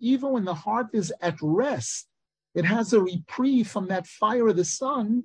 [0.00, 2.08] even when the heart is at rest,
[2.54, 5.24] it has a reprieve from that fire of the sun.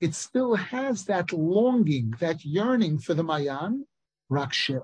[0.00, 3.86] It still has that longing, that yearning for the mayan.
[4.28, 4.82] However,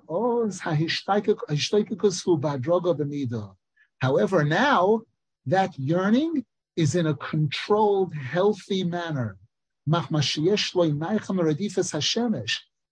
[4.44, 5.02] now
[5.46, 6.44] that yearning
[6.76, 9.37] is in a controlled, healthy manner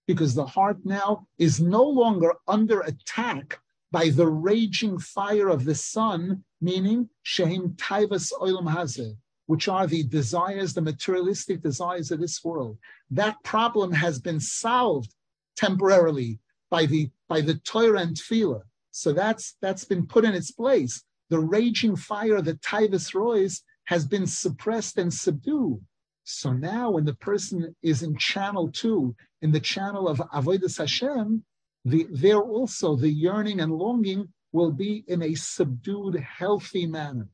[0.07, 3.59] because the heart now is no longer under attack
[3.91, 10.03] by the raging fire of the sun, meaning Shehim Taivas Oilam Hazeh, which are the
[10.03, 12.77] desires, the materialistic desires of this world.
[13.09, 15.15] That problem has been solved
[15.55, 16.39] temporarily
[16.69, 18.61] by the by the Torah and Tefillah.
[18.91, 21.03] So that's that's been put in its place.
[21.29, 25.79] The raging fire, the Taivas Rois, has been suppressed and subdued.
[26.23, 31.43] So now, when the person is in channel two, in the channel of Avodah Hashem,
[31.85, 37.27] the, there also the yearning and longing will be in a subdued, healthy manner.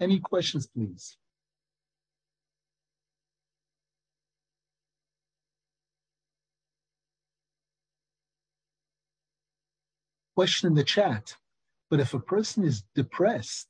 [0.00, 1.16] Any questions, please?
[10.34, 11.36] Question in the chat.
[11.90, 13.68] But if a person is depressed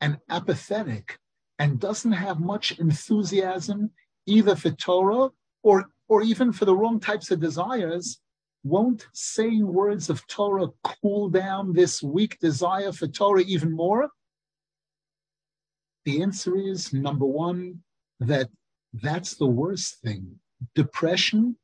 [0.00, 1.18] and apathetic
[1.58, 3.90] and doesn't have much enthusiasm
[4.26, 5.30] either for Torah
[5.62, 8.20] or, or even for the wrong types of desires,
[8.62, 14.08] won't saying words of Torah cool down this weak desire for Torah even more?
[16.04, 17.80] The answer is number one,
[18.20, 18.48] that
[18.92, 20.38] that's the worst thing.
[20.74, 21.56] Depression,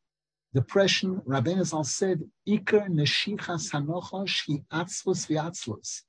[0.55, 6.03] depression, Rabbeinu Zal said, Iker neshichas hanochosh hi atzlus.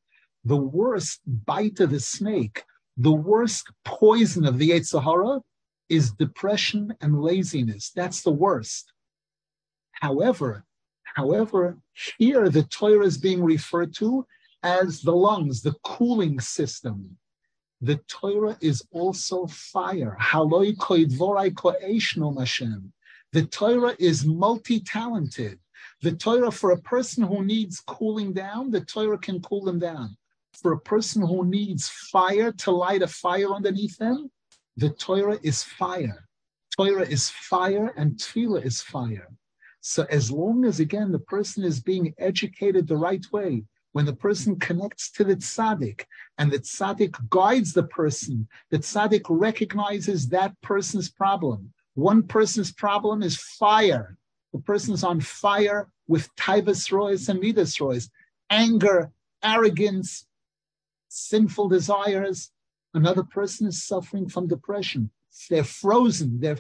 [0.46, 2.64] The worst bite of the snake,
[2.98, 5.42] the worst poison of the Yetzer Hara
[5.90, 7.92] is depression and laziness.
[7.96, 8.92] That's the worst.
[9.92, 10.66] However,
[11.04, 11.78] however,
[12.18, 14.26] here the Torah is being referred to
[14.64, 17.18] as the lungs, the cooling system.
[17.82, 20.18] The Torah is also fire.
[23.34, 25.58] The Torah is multi-talented.
[26.04, 30.16] The Torah, for a person who needs cooling down, the Torah can cool them down.
[30.62, 34.30] For a person who needs fire to light a fire underneath them,
[34.78, 36.28] the Torah is fire.
[36.78, 39.30] Torah is fire and Tefillah is fire.
[39.82, 43.64] So as long as, again, the person is being educated the right way,
[43.94, 46.04] when the person connects to the tzaddik
[46.38, 51.73] and the tzaddik guides the person, the tzaddik recognizes that person's problem.
[51.96, 54.18] One person's problem is fire.
[54.52, 58.10] The person's on fire with taivas rois and midas rois,
[58.50, 59.12] anger,
[59.44, 60.28] arrogance,
[61.10, 62.52] sinful desires.
[62.94, 65.10] Another person is suffering from depression.
[65.50, 66.40] They're frozen.
[66.40, 66.60] They're,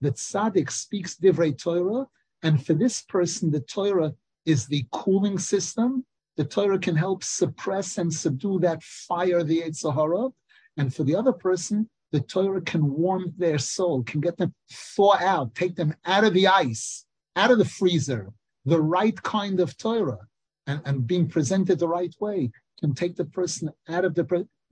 [0.00, 2.06] the tzaddik speaks divrei Torah,
[2.42, 4.14] and for this person, the Torah
[4.46, 6.04] is the cooling system.
[6.36, 10.30] The Torah can help suppress and subdue that fire, the Yetzer Hara.
[10.76, 15.16] And for the other person, the Torah can warm their soul, can get them thaw
[15.18, 17.06] out, take them out of the ice,
[17.36, 18.32] out of the freezer,
[18.64, 20.26] the right kind of Torah,
[20.66, 22.50] and, and being presented the right way
[22.80, 24.24] can take the person out of the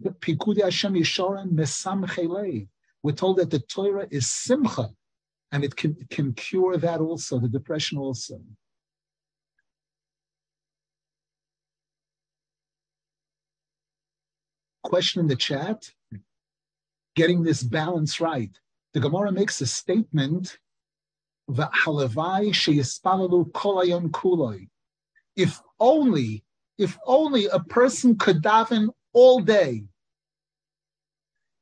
[0.02, 2.68] Pikudi Hashem Yishoran Mesam
[3.02, 4.88] We're told that the Torah is simcha,
[5.52, 8.40] and it can, can cure that also, the depression also.
[14.82, 15.90] Question in the chat
[17.18, 18.54] getting this balance right.
[18.94, 20.56] The Gemara makes a statement
[25.36, 26.44] if only,
[26.78, 29.84] if only a person could daven all day.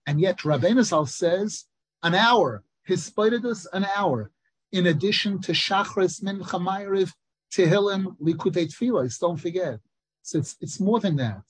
[0.06, 1.64] And yet Rabbeinu Zal says
[2.02, 4.30] an hour, his us an hour,
[4.72, 7.12] in addition to Shachris, Mincha, Ma'ariv,
[7.52, 9.80] Tehillim, Likutei Tfilos, don't forget.
[10.22, 11.42] So it's, it's more than that.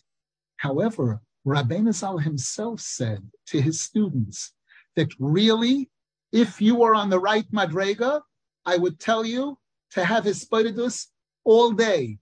[0.59, 4.53] However, Rabbeinu Zal himself said to his students
[4.97, 5.89] that really,
[6.33, 8.23] if you are on the right madrega,
[8.65, 9.59] I would tell you
[9.93, 11.07] to have Hispidus
[11.45, 12.19] all day.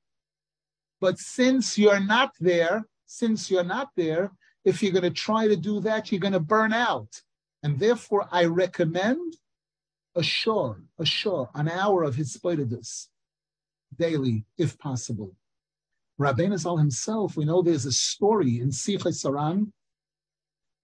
[1.00, 4.30] But since you're not there, since you're not there,
[4.64, 7.22] if you're going to try to do that, you're going to burn out.
[7.62, 9.36] And therefore, I recommend
[10.14, 13.08] a shore, a shore, an hour of Hispidus
[13.98, 15.34] daily, if possible.
[16.20, 19.72] Rabbeinu Zal himself, we know there's a story in Sichei Saran.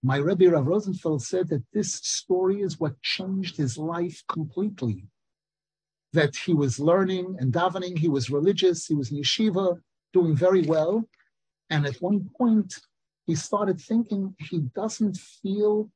[0.03, 5.07] My Rebbe Rav Rosenfeld said that this story is what changed his life completely.
[6.12, 9.81] That he was learning and davening, he was religious, he was in yeshiva,
[10.12, 11.05] doing very well.
[11.68, 12.81] And at one point,
[13.26, 15.91] he started thinking he doesn't feel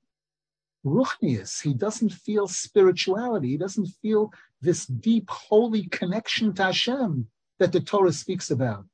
[0.87, 4.31] ruchnius, he doesn't feel spirituality, he doesn't feel
[4.61, 7.27] this deep, holy connection to Hashem
[7.59, 8.85] that the Torah speaks about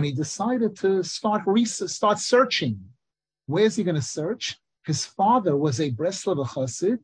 [0.00, 2.80] and he decided to start start searching.
[3.44, 4.56] Where's he going to search?
[4.86, 7.00] His father was a Breslov Chassid,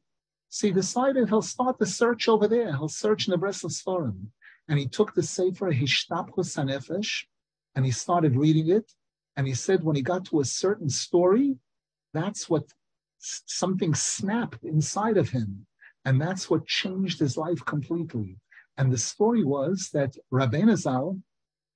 [0.49, 2.75] so he decided he'll start the search over there.
[2.75, 4.29] He'll search in the Breslov Sforim.
[4.67, 7.27] And he took the Sefer Hishtapchus Hanefesh,
[7.75, 8.91] and he started reading it.
[9.37, 11.57] And he said when he got to a certain story,
[12.15, 12.65] that's what
[13.19, 15.67] something snapped inside of him.
[16.07, 18.39] And that's what changed his life completely.
[18.79, 21.21] And the story was that Rabbeinu Zal,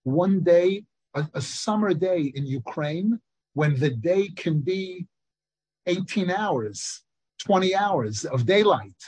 [0.04, 0.84] one day
[1.14, 3.20] a, a summer day in Ukraine
[3.54, 5.06] when the day can be
[5.86, 7.02] 18 hours,
[7.40, 9.02] 20 hours of daylight.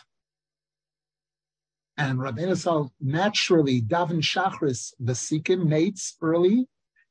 [1.97, 6.67] And Rabbeinu Zal naturally daven shachris vasikim mates early,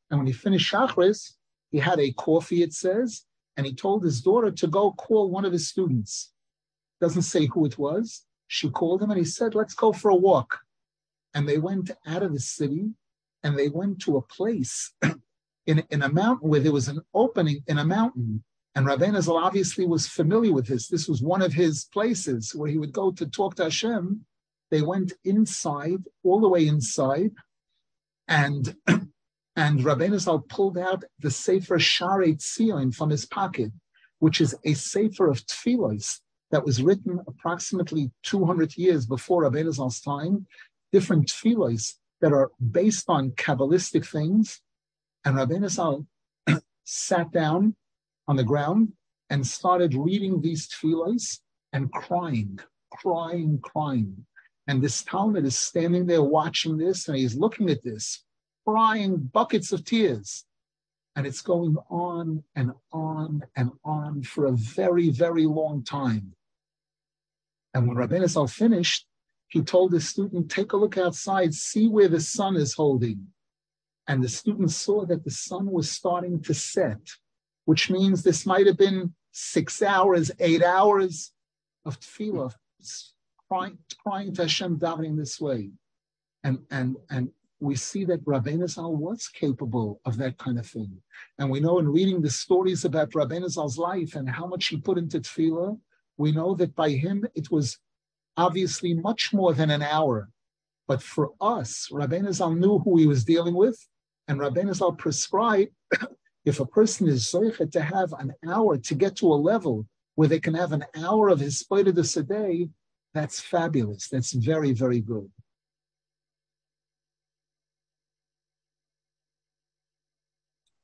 [0.09, 1.33] and when he finished shachris,
[1.69, 2.63] he had a coffee.
[2.63, 3.23] It says,
[3.55, 6.33] and he told his daughter to go call one of his students.
[6.99, 8.25] Doesn't say who it was.
[8.47, 10.59] She called him, and he said, "Let's go for a walk."
[11.33, 12.93] And they went out of the city
[13.43, 14.93] and they went to a place
[15.65, 18.43] in, in a mountain where there was an opening in a mountain.
[18.75, 20.87] And Rabbeinu Zal obviously was familiar with this.
[20.87, 24.25] This was one of his places where he would go to talk to Hashem.
[24.69, 27.31] They went inside, all the way inside,
[28.27, 33.71] and and Rabbeinu Zal pulled out the Sefer Sharei Tzion from his pocket,
[34.19, 36.21] which is a Sefer of Tfilos
[36.51, 40.47] that was written approximately 200 years before Rabbeinu Zal's time,
[40.93, 44.61] different Tfilos that are based on Kabbalistic things.
[45.25, 46.05] And Rabbeinu Zal
[46.83, 47.75] sat down
[48.27, 48.93] on the ground
[49.29, 51.39] and started reading these tefillahs
[51.73, 52.59] and crying,
[52.91, 54.25] crying, crying.
[54.67, 58.23] And this Talmud is standing there watching this, and he's looking at this,
[58.67, 60.45] crying buckets of tears.
[61.15, 66.33] And it's going on and on and on for a very, very long time.
[67.73, 69.05] And when Rabbeinu Zal finished,
[69.51, 73.27] he told his student, take a look outside, see where the sun is holding.
[74.07, 77.01] And the student saw that the sun was starting to set,
[77.65, 81.33] which means this might have been six hours, eight hours
[81.83, 82.53] of tefillah,
[83.49, 85.71] crying, crying to Hashem, davening this way.
[86.45, 87.29] And, and, and
[87.59, 90.95] we see that Rabbeinu Zal was capable of that kind of thing.
[91.39, 94.77] And we know in reading the stories about Rabbeinu Zal's life and how much he
[94.77, 95.77] put into tefillah,
[96.15, 97.77] we know that by him it was
[98.37, 100.29] obviously much more than an hour.
[100.87, 103.77] But for us, Rabbeinu Zal knew who he was dealing with,
[104.27, 105.71] and Rabbeinu Zal prescribed
[106.45, 110.27] if a person is zoichet to have an hour to get to a level where
[110.27, 112.69] they can have an hour of his spoilus a day,
[113.13, 114.07] that's fabulous.
[114.07, 115.29] That's very, very good.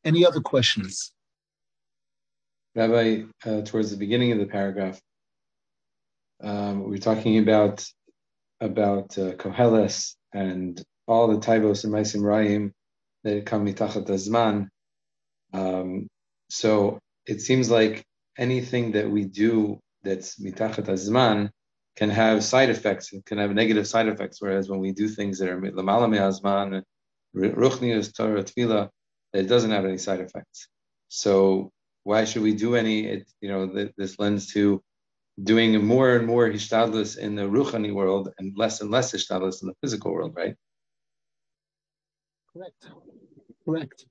[0.03, 1.11] Any other questions?
[2.75, 5.01] Rabbi, uh, towards the beginning of the paragraph,
[6.43, 7.85] um, we are talking about
[8.59, 12.71] about uh, Koheles and all the Taivos and Maisim Rayim
[13.23, 14.67] that come mitachat azman.
[15.53, 16.07] Um,
[16.49, 18.03] so it seems like
[18.37, 21.49] anything that we do that's mitachat azman
[21.95, 23.11] can have side effects.
[23.13, 24.41] It can have negative side effects.
[24.41, 26.83] Whereas when we do things that are lamala azman,
[27.35, 28.89] ruchnius Torah tefillah,
[29.33, 30.67] it doesn't have any side effects.
[31.09, 31.71] So
[32.03, 33.05] why should we do any?
[33.05, 34.81] It, you know, th- this lends to
[35.43, 39.67] doing more and more hishtadlus in the ruchani world and less and less hishtadlus in
[39.67, 40.55] the physical world, right?
[42.53, 42.87] Correct.
[43.63, 44.05] Correct.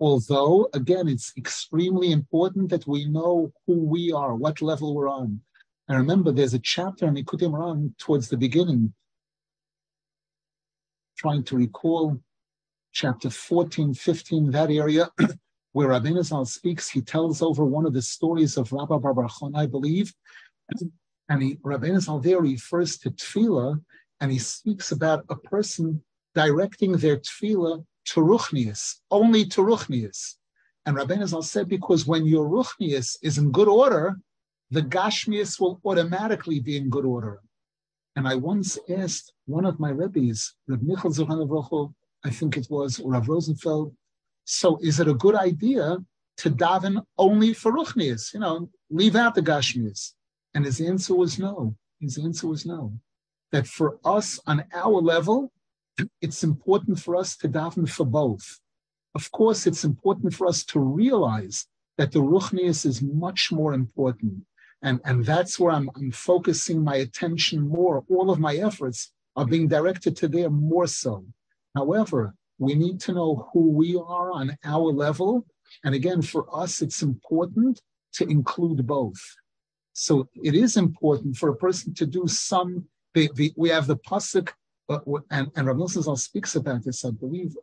[0.00, 5.40] Although, again, it's extremely important that we know who we are, what level we're on.
[5.88, 8.92] And remember, there's a chapter in Likutei Moharan towards the beginning,
[11.16, 12.20] trying to recall
[12.92, 15.08] chapter 14, 15, that area,
[15.78, 19.28] where Rabbeinu Zal speaks, he tells over one of the stories of Rabbi Bar Bar
[19.54, 20.12] I believe,
[21.28, 23.80] and he, Rabbeinu Zal there refers to tefillah,
[24.20, 26.02] and he speaks about a person
[26.34, 30.34] directing their tefillah to ruchnius, only to ruchnius.
[30.84, 34.18] And Rabbeinu Zal said, because when your ruchnius is in good order,
[34.72, 37.38] the gashmius will automatically be in good order.
[38.16, 42.98] And I once asked one of my rebbes, Reb Michal Zuchan I think it was,
[42.98, 43.94] or Rav Rosenfeld,
[44.48, 45.98] so is it a good idea
[46.38, 48.32] to daven only for ruchnius?
[48.32, 50.14] You know, leave out the gashmius.
[50.54, 51.76] And his answer was no.
[52.00, 52.94] His answer was no.
[53.52, 55.52] That for us on our level,
[56.22, 58.58] it's important for us to daven for both.
[59.14, 61.66] Of course, it's important for us to realize
[61.98, 64.46] that the ruchnius is much more important.
[64.80, 68.02] And, and that's where I'm, I'm focusing my attention more.
[68.08, 71.26] All of my efforts are being directed to there more so.
[71.74, 75.46] However, we need to know who we are on our level.
[75.84, 77.80] And again, for us, it's important
[78.14, 79.20] to include both.
[79.92, 82.84] So it is important for a person to do some.
[83.14, 84.50] The, the, we have the pasuk,
[85.30, 87.56] and, and Rav Nosson speaks about this, I believe.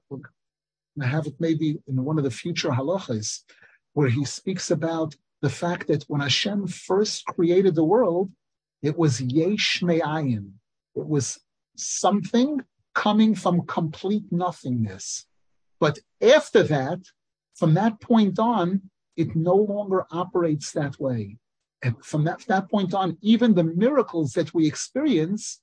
[1.01, 3.41] I have it maybe in one of the future halachas,
[3.93, 8.31] where he speaks about the fact that when Hashem first created the world,
[8.81, 10.51] it was yesh me'ayin.
[10.95, 11.39] It was
[11.75, 12.61] something
[12.95, 15.25] coming from complete nothingness.
[15.79, 17.01] But after that,
[17.53, 21.37] from that point on, it no longer operates that way.
[21.83, 25.61] And from that, that point on, even the miracles that we experience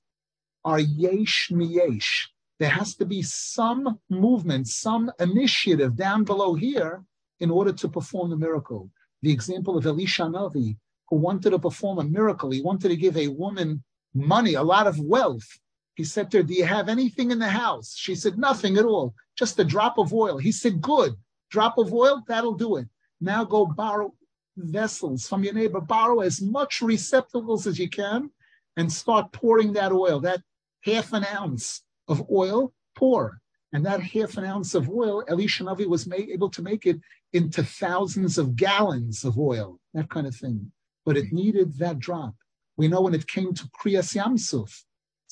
[0.63, 2.27] are yesh miyesh.
[2.59, 7.03] There has to be some movement, some initiative down below here
[7.39, 8.89] in order to perform the miracle.
[9.21, 10.77] The example of Elisha Navi,
[11.09, 14.87] who wanted to perform a miracle, he wanted to give a woman money, a lot
[14.87, 15.59] of wealth,
[15.95, 17.95] he said to her, Do you have anything in the house?
[17.95, 20.37] She said, Nothing at all, just a drop of oil.
[20.37, 21.15] He said, Good,
[21.51, 22.87] drop of oil, that'll do it.
[23.21, 24.13] Now go borrow
[24.57, 28.29] vessels from your neighbor, borrow as much receptacles as you can,
[28.77, 30.41] and start pouring that oil, that
[30.81, 33.39] half an ounce of oil, pour.
[33.71, 36.99] And that half an ounce of oil, Elisha Navi was made, able to make it
[37.33, 40.71] into thousands of gallons of oil, that kind of thing.
[41.05, 42.35] But it needed that drop.
[42.77, 44.83] We know when it came to Kriyas Yamsuf,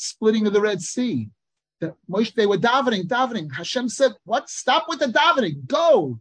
[0.02, 1.30] splitting of the Red Sea.
[1.80, 3.54] That Moshe, they were davening, davening.
[3.56, 4.50] Hashem said, "What?
[4.50, 5.66] Stop with the davening.
[5.68, 6.20] Go!"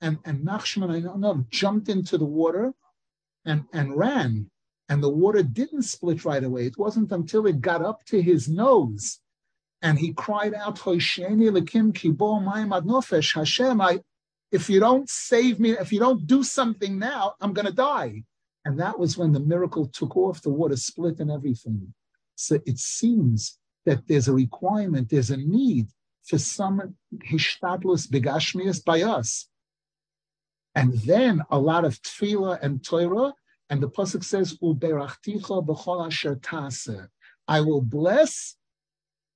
[0.00, 2.72] And and Nachshon, I don't know, jumped into the water,
[3.44, 4.50] and and ran.
[4.88, 6.66] And the water didn't split right away.
[6.66, 9.20] It wasn't until it got up to his nose
[9.82, 11.50] and he cried out, Hashem,
[13.80, 14.00] I,
[14.52, 18.22] if you don't save me, if you don't do something now, I'm going to die.
[18.64, 21.92] And that was when the miracle took off, the water split and everything.
[22.42, 25.88] So it seems that there's a requirement, there's a need
[26.24, 26.96] for some
[27.30, 29.48] hishtadlus begashmias by us.
[30.74, 33.34] And then a lot of tefillah and Torah,
[33.70, 37.10] and the pasuk says, "Uberachticha b'chol asher
[37.48, 38.56] I will bless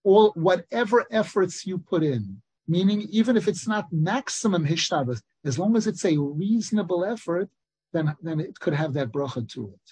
[0.03, 2.43] all whatever efforts you put in.
[2.69, 7.49] Meaning, even if it's not maximum hishtadlus, as long as it's a reasonable effort,
[7.93, 9.87] then then it could have that bracha to it.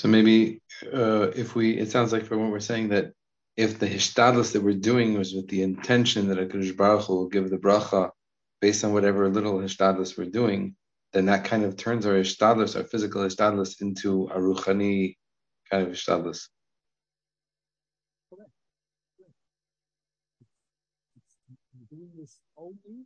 [0.00, 0.62] So maybe
[0.94, 3.12] uh, if we, it sounds like from what we're saying that
[3.58, 7.28] if the hishtadlus that we're doing was with the intention that a Baruch Hu will
[7.28, 8.08] give the bracha
[8.62, 10.74] based on whatever little hishtadlus we're doing,
[11.12, 15.16] then that kind of turns our hishtadlus, our physical hishtadlus, into a ruchani
[15.70, 16.48] kind of hishtadlus.
[21.90, 23.04] Doing this only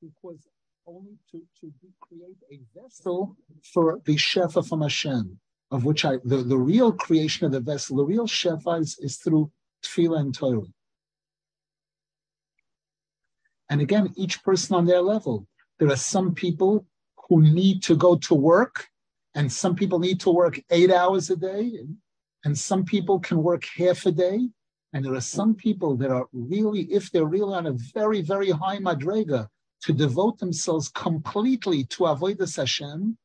[0.00, 0.48] because
[0.88, 3.36] only to, to create a vessel
[3.72, 5.38] for the shefa from Hashem,
[5.72, 9.16] of which I the, the real creation of the vessel, the real shefa is, is
[9.16, 9.50] through
[9.82, 10.70] tefillah and Torah.
[13.70, 15.46] And again, each person on their level.
[15.78, 16.86] There are some people
[17.28, 18.88] who need to go to work,
[19.34, 21.78] and some people need to work eight hours a day,
[22.44, 24.38] and some people can work half a day.
[24.92, 28.50] And there are some people that are really, if they're really on a very, very
[28.50, 29.48] high madrega,
[29.84, 33.16] to devote themselves completely to avodas Hashem,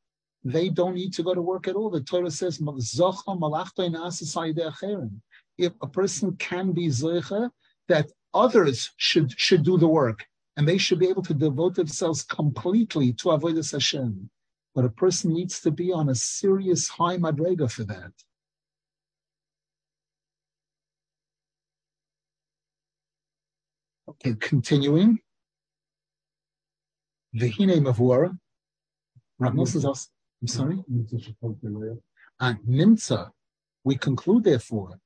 [0.51, 1.89] they don't need to go to work at all.
[1.89, 2.61] The Torah says,
[5.57, 7.49] if a person can be zoicha,
[7.87, 10.25] that others should should do the work,
[10.55, 14.29] and they should be able to devote themselves completely to avodas Hashem.
[14.75, 18.11] But a person needs to be on a serious high madrega for that.
[24.09, 25.19] Okay, continuing.
[27.35, 28.37] Vehine Mavura.
[29.41, 29.97] Nosson
[30.41, 30.83] I'm sorry?
[32.39, 33.31] And Nimtza,
[33.83, 34.99] we conclude therefore,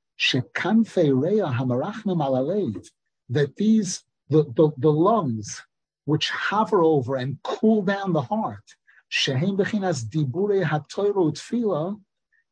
[3.30, 5.64] that these, the, the, the lungs
[6.06, 8.76] which hover over and cool down the heart,
[9.10, 12.00] Shehem Bechinas Dibure HaToiro Tfila,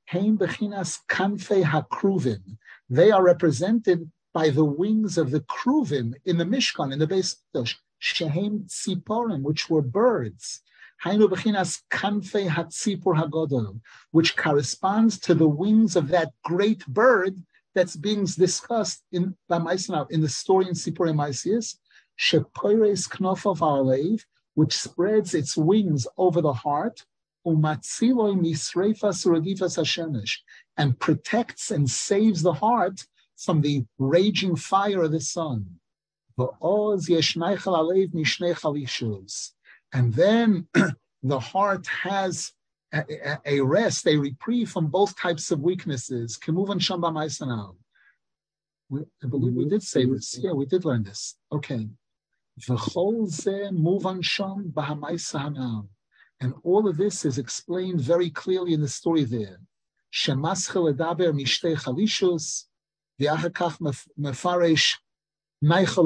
[0.07, 2.57] Heim Bechinas Kanfe HaKruvim,
[2.89, 7.37] they are represented by the wings of the Kruvim in the Mishkan, in the base
[7.99, 10.61] shehem tziporim, which were birds.
[11.05, 11.29] Which
[14.35, 17.41] corresponds to the wings of that great bird
[17.73, 21.77] that's being discussed in in the story in Sipur Maisius,
[22.19, 24.25] shepoires knofov alev,
[24.55, 27.05] which spreads its wings over the heart,
[27.45, 27.63] and
[30.99, 35.79] protects and saves the heart from the raging fire of the sun.
[39.93, 40.67] And then
[41.23, 42.53] the heart has
[42.93, 46.37] a, a, rest, a reprieve from both types of weaknesses.
[46.47, 46.53] We,
[49.23, 50.39] I believe we did say this.
[50.41, 51.35] Yeah, we did learn this.
[51.51, 51.87] Okay.
[56.41, 59.59] And all of this is explained very clearly in the story there.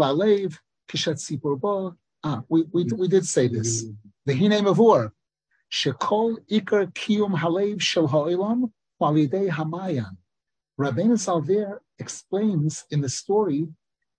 [0.02, 0.58] Alev,
[0.90, 1.96] Kishat Sipur Bo.
[2.24, 3.86] Ah, we, we, we did say this.
[4.26, 5.12] The Hine Mavur.
[5.72, 8.72] Shekol Iker Kiyum Halev Shel Ha'ilam
[9.02, 10.16] Walidei Hamayan.
[10.80, 13.68] Rabbeinu Salver explains in the story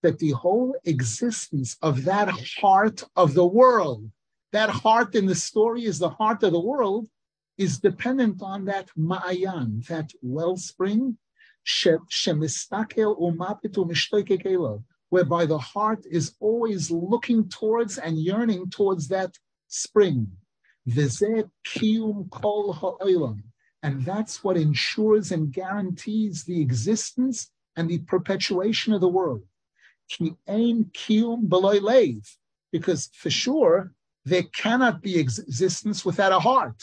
[0.02, 2.28] that the whole existence of that
[2.60, 4.10] heart of the world,
[4.52, 7.08] that heart in the story is the heart of the world,
[7.56, 11.16] is dependent on that ma'ayan, that wellspring,
[11.66, 14.42] shemistakel umapitu mishtoike
[15.14, 19.32] whereby the heart is always looking towards and yearning towards that
[19.68, 20.26] spring.
[23.86, 27.36] And that's what ensures and guarantees the existence
[27.76, 29.42] and the perpetuation of the world.
[32.72, 33.92] Because for sure,
[34.24, 36.80] there cannot be existence without a heart.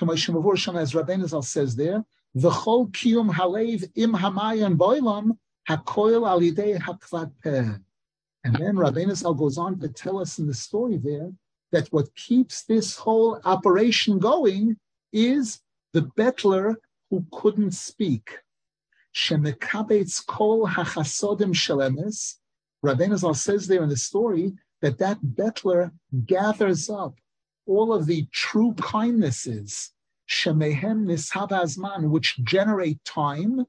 [0.00, 2.04] As Rabbeinu says there,
[2.34, 5.38] the whole kiyum halev im hamayan boilam
[5.68, 7.32] Hakoil alidei hakvat.
[8.44, 11.32] And then Rabbeinu Zal goes on to tell us in the story there
[11.70, 14.76] that what keeps this whole operation going
[15.12, 15.60] is
[15.92, 16.74] the bettler
[17.10, 18.38] who couldn't speak.
[19.14, 22.36] Shemekabetz kol hachasodim shelemes.
[22.84, 25.92] Rabbeinu Zal says there in the story that that bettler
[26.26, 27.14] gathers up
[27.66, 29.92] all of the true kindnesses,
[30.28, 33.64] shemehem nishab azman, which generate time,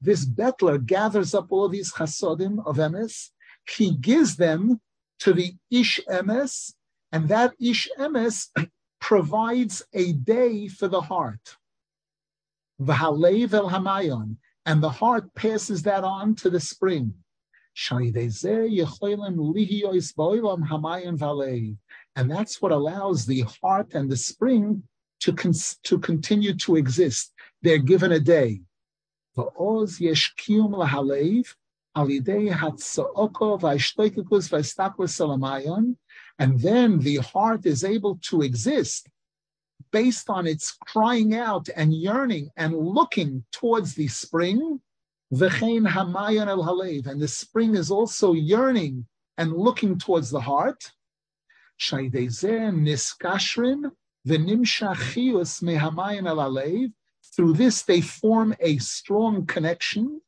[0.00, 3.30] This bettler gathers up all these chasodim of emes.
[3.68, 4.80] He gives them
[5.20, 6.74] to the ish emes,
[7.12, 8.48] and that ish emes
[9.00, 11.56] provides a day for the heart.
[12.80, 17.14] V'halev el hamayon, and the heart passes that on to the spring.
[22.16, 24.82] And that's what allows the heart and the spring
[25.20, 27.32] to, cons- to continue to exist.
[27.62, 28.60] They're given a day.
[36.38, 39.08] And then the heart is able to exist
[39.92, 44.80] based on its crying out and yearning and looking towards the spring,
[47.06, 49.06] and the spring is also yearning
[49.38, 50.92] and looking towards the heart.
[57.36, 60.20] Through this, they form a strong connection,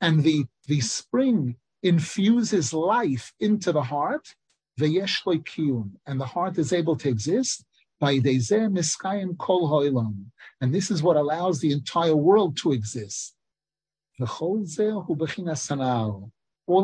[0.00, 4.34] and the, the spring infuses life into the heart,
[4.80, 7.64] and the heart is able to exist
[8.00, 10.26] by Dezeh Miskayim Kol Hoilam.
[10.60, 13.34] and this is what allows the entire world to exist.
[14.20, 14.62] All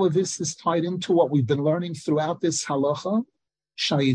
[0.05, 3.25] of this is tied into what we've been learning throughout this halacha.
[3.77, 4.15] We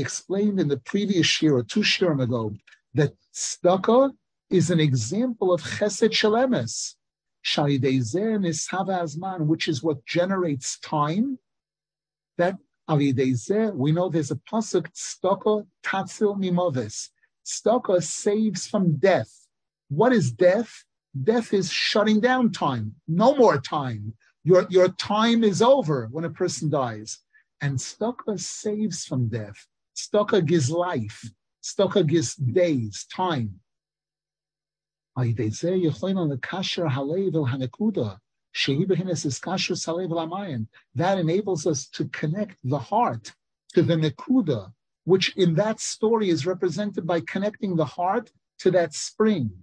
[0.00, 2.54] explained in the previous year or two shiurim ago
[2.94, 4.12] that tzedakah
[4.50, 6.96] is an example of chesed shalemes,
[9.46, 11.38] which is what generates time
[12.36, 13.12] that we
[13.92, 17.10] know there's a pasuk stoko tatzil mimovis.
[17.46, 19.46] Stoko saves from death.
[19.88, 20.84] What is death?
[21.22, 22.96] Death is shutting down time.
[23.06, 24.14] No more time.
[24.42, 27.18] Your, your time is over when a person dies.
[27.60, 29.66] And stoko saves from death.
[29.94, 31.30] Stoko gives life.
[31.62, 33.60] Stoko gives days, time.
[40.94, 43.34] That enables us to connect the heart
[43.74, 44.72] to the Nekuda,
[45.04, 48.30] which in that story is represented by connecting the heart
[48.60, 49.62] to that spring.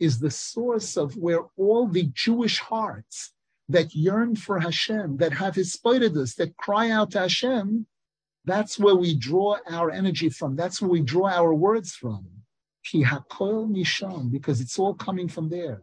[0.00, 3.32] is the source of where all the Jewish hearts
[3.68, 7.86] that yearn for Hashem, that have hispodidus, that cry out to Hashem,
[8.44, 10.56] that's where we draw our energy from.
[10.56, 12.26] That's where we draw our words from.
[12.84, 15.82] Ki hakol misham, because it's all coming from there.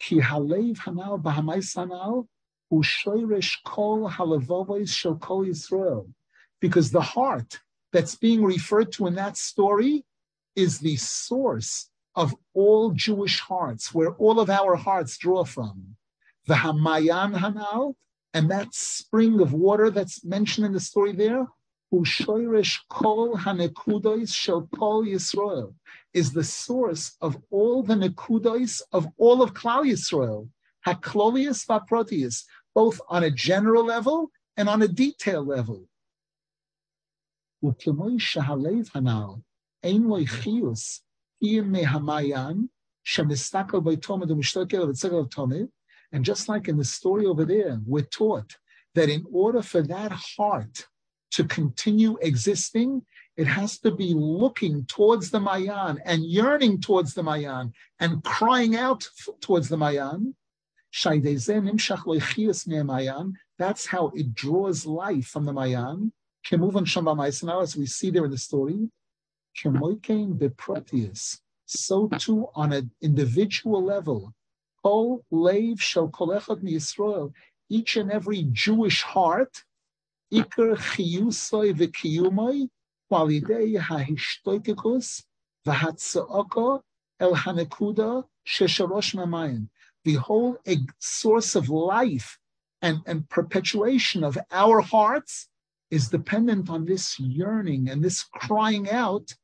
[0.00, 2.26] Ki halev hanal b'hamay sanal
[3.64, 6.08] kol halavovois shel kol Yisrael.
[6.60, 7.60] Because the heart
[7.92, 10.04] that's being referred to in that story
[10.56, 11.89] is the source
[12.20, 15.96] of all Jewish hearts, where all of our hearts draw from.
[16.46, 17.94] The Hamayan Hanal,
[18.34, 21.46] and that spring of water that's mentioned in the story there,
[21.92, 25.74] Ushoirish kol hanekudois shel kol Yisrael
[26.12, 30.48] is the source of all the nekudois of all of Klal Yisrael,
[30.86, 32.44] haklolius vaprotius,
[32.74, 35.88] both on a general level and on a detail level.
[41.42, 42.68] And
[46.24, 48.56] just like in the story over there, we're taught
[48.94, 50.86] that in order for that heart
[51.32, 53.02] to continue existing,
[53.36, 58.76] it has to be looking towards the Mayan and yearning towards the Mayan and crying
[58.76, 59.06] out
[59.40, 60.34] towards the Mayan.
[63.58, 66.12] That's how it draws life from the Mayan.
[66.50, 68.90] As we see there in the story,
[71.66, 74.34] so too on an individual level,
[74.82, 77.32] Kol Leiv Shel Kolechad MiYisrael,
[77.68, 79.64] each and every Jewish heart
[80.32, 82.68] Iker chiyusoi v'kiyumoi
[83.10, 85.24] kwalidei hahishtoitikus
[85.66, 86.82] v'hatzaoko
[87.18, 89.68] el hanekuda shesharosh mamayim.
[90.04, 90.58] The whole
[90.98, 92.38] source of life
[92.80, 95.49] and, and perpetuation of our hearts
[95.90, 99.34] is dependent on this yearning and this crying out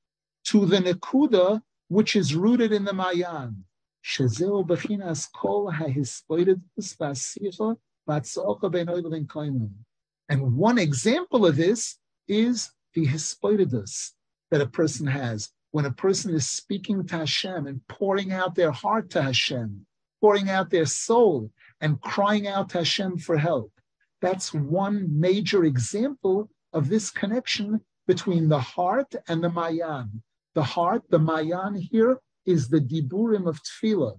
[0.44, 3.64] to the nekuda which is rooted in the mayan.
[10.28, 14.12] And one example of this is the hispidus
[14.50, 18.70] that a person has when a person is speaking to Hashem and pouring out their
[18.70, 19.84] heart to Hashem,
[20.20, 23.72] pouring out their soul and crying out to Hashem for help.
[24.20, 30.22] That's one major example of this connection between the heart and the mayan.
[30.54, 34.18] The heart, the mayan here, is the diburim of tefillah.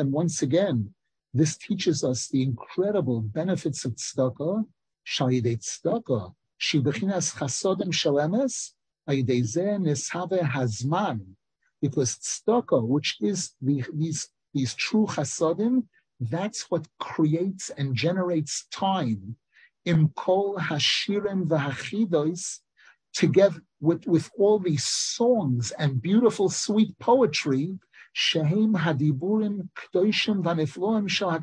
[0.00, 0.94] And once again,
[1.34, 4.64] this teaches us the incredible benefits of tzedakah,
[5.06, 8.72] shalidet tzedakah, shibechinas chasodim shalemes,
[9.06, 11.36] neshave hazman,
[11.82, 15.84] because tzedakah, which is the, these, these true chasodim,
[16.20, 19.36] that's what creates and generates time.
[19.86, 22.58] Imkol hashirim v'hachidos,
[23.14, 27.78] together with, with all these songs and beautiful, sweet poetry,
[28.12, 31.40] shehem hadiburim kdoishim v'nefloim shal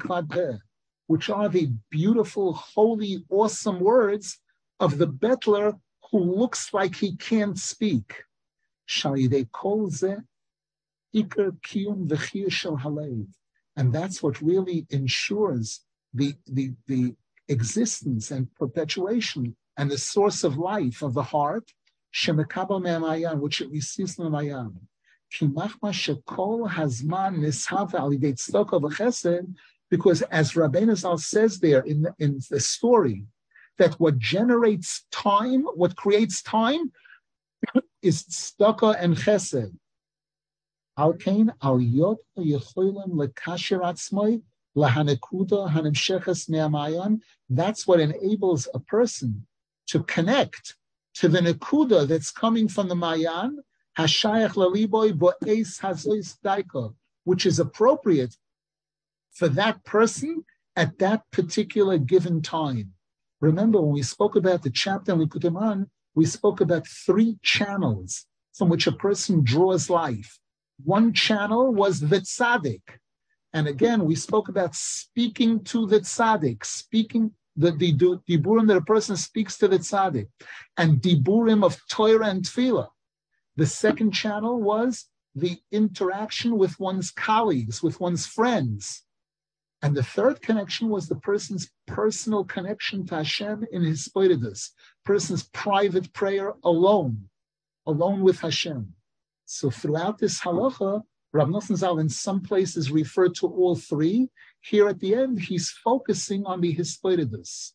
[1.07, 4.39] which are the beautiful, holy, awesome words
[4.79, 5.79] of the betler
[6.11, 8.23] who looks like he can't speak.
[8.89, 10.15] Shalidei kol ze
[11.15, 13.27] ikar kiyum v'chir shel halev.
[13.77, 15.81] And that's what really ensures
[16.13, 17.15] the, the, the
[17.49, 21.73] existence and perpetuation and the source of life of the heart,
[22.13, 24.87] which it receives from Mayan.
[29.89, 33.25] Because as Rabbeinu Zal says there in the, in the story,
[33.77, 36.91] that what generates time, what creates time,
[38.01, 39.73] is tzedakah and chesed.
[40.97, 44.41] Kain al yot yecholim lekasher atzmai
[44.75, 47.19] lahanekuda hanimsheches me'amayan.
[47.49, 49.45] That's what enables a person
[49.87, 50.75] to connect
[51.15, 53.63] to the nekuda that's coming from the mayan,
[53.97, 56.93] hashayach laliboy bo'es hazois daika,
[57.23, 58.35] which is appropriate
[59.31, 62.93] for that person at that particular given time.
[63.41, 68.69] Remember, when we spoke about the chapter in Moharan, we spoke about three channels from
[68.69, 70.39] which a person draws life.
[70.83, 72.81] One channel was the tzaddik.
[73.53, 78.77] And again, we spoke about speaking to the tzaddik, speaking the, the, the diburim that
[78.77, 80.27] a person speaks to the tzaddik,
[80.77, 82.89] and diburim of Torah and Tefillah.
[83.55, 85.05] The second channel was
[85.35, 89.03] the interaction with one's colleagues, with one's friends.
[89.81, 94.71] And the third connection was the person's personal connection to Hashem in his spoidus,
[95.05, 97.29] person's private prayer alone,
[97.85, 98.93] alone with Hashem.
[99.45, 104.29] So throughout this halacha, Rav Nosson Zal in some places referred to all three.
[104.61, 107.73] Here at the end, he's focusing on the Hispoidus.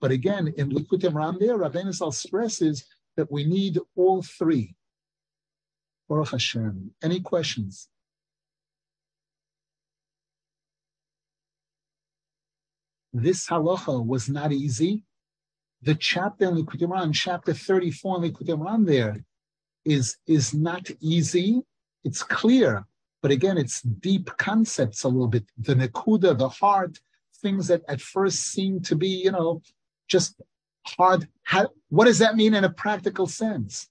[0.00, 2.84] But again, in Likutei Moharan there, Rav Zal stresses
[3.16, 4.74] that we need all three.
[6.08, 6.92] Baruch Hashem.
[7.02, 7.88] Any questions?
[13.12, 15.04] This halacha was not easy.
[15.82, 19.24] The chapter in Likutei Moharan, chapter 34 in Likutei Moharan there,
[19.84, 21.60] is, is not easy.
[22.04, 22.86] It's clear,
[23.22, 25.44] but again, it's deep concepts a little bit.
[25.58, 26.98] The nekuda, the heart,
[27.42, 29.62] things that at first seem to be, you know,
[30.08, 30.40] just
[30.86, 31.28] hard.
[31.42, 33.88] How, what does that mean in a practical sense?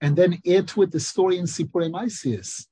[0.00, 2.66] And then it with the story in Sipurei Maisius.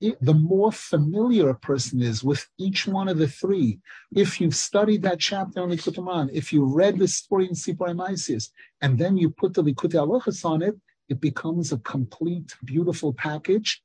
[0.00, 3.80] The more familiar a person is with each one of the three,
[4.16, 8.50] if you've studied that chapter on Likutei Moharan, if you read the story in Maisius,
[8.80, 10.74] and then you put the Likutei Halachas on it,
[11.10, 13.82] it becomes a complete, beautiful package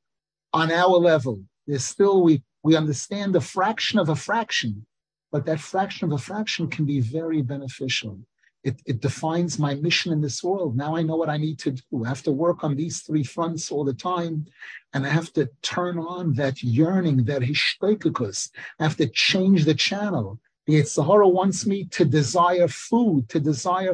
[0.54, 1.44] on our level.
[1.68, 4.86] There's still, we, we understand a fraction of a fraction,
[5.32, 8.20] but that fraction of a fraction can be very beneficial.
[8.64, 10.78] It, it defines my mission in this world.
[10.78, 12.06] Now I know what I need to do.
[12.06, 14.46] I have to work on these three fronts all the time,
[14.94, 18.52] and I have to turn on that yearning, that hishtoikukus.
[18.80, 20.40] I have to change the channel.
[20.68, 23.94] The Yetzer Hara wants me to desire food, to desire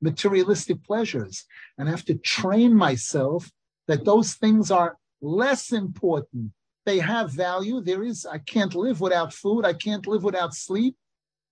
[0.00, 1.44] materialistic pleasures
[1.76, 3.50] and I have to train myself
[3.86, 6.52] that those things are less important.
[6.86, 7.80] They have value.
[7.80, 9.64] There is, I can't live without food.
[9.64, 10.96] I can't live without sleep.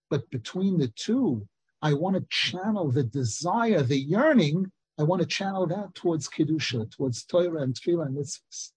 [0.08, 1.46] But between the two,
[1.82, 4.70] I want to channel the desire, the yearning.
[4.98, 8.70] I want to channel that towards Kedusha, towards Torah and Tefillah and mitzvahs.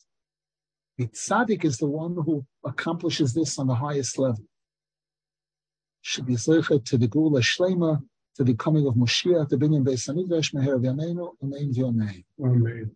[0.97, 4.43] The tzaddik is the one who accomplishes this on the highest level.
[6.01, 8.01] Should be to the Gula Shlema,
[8.35, 12.23] to the coming of Moshiach, the Binyan Beis Hamikdash, Meher V'Yameinu, Amen V'Yamein.
[12.43, 12.91] Amen.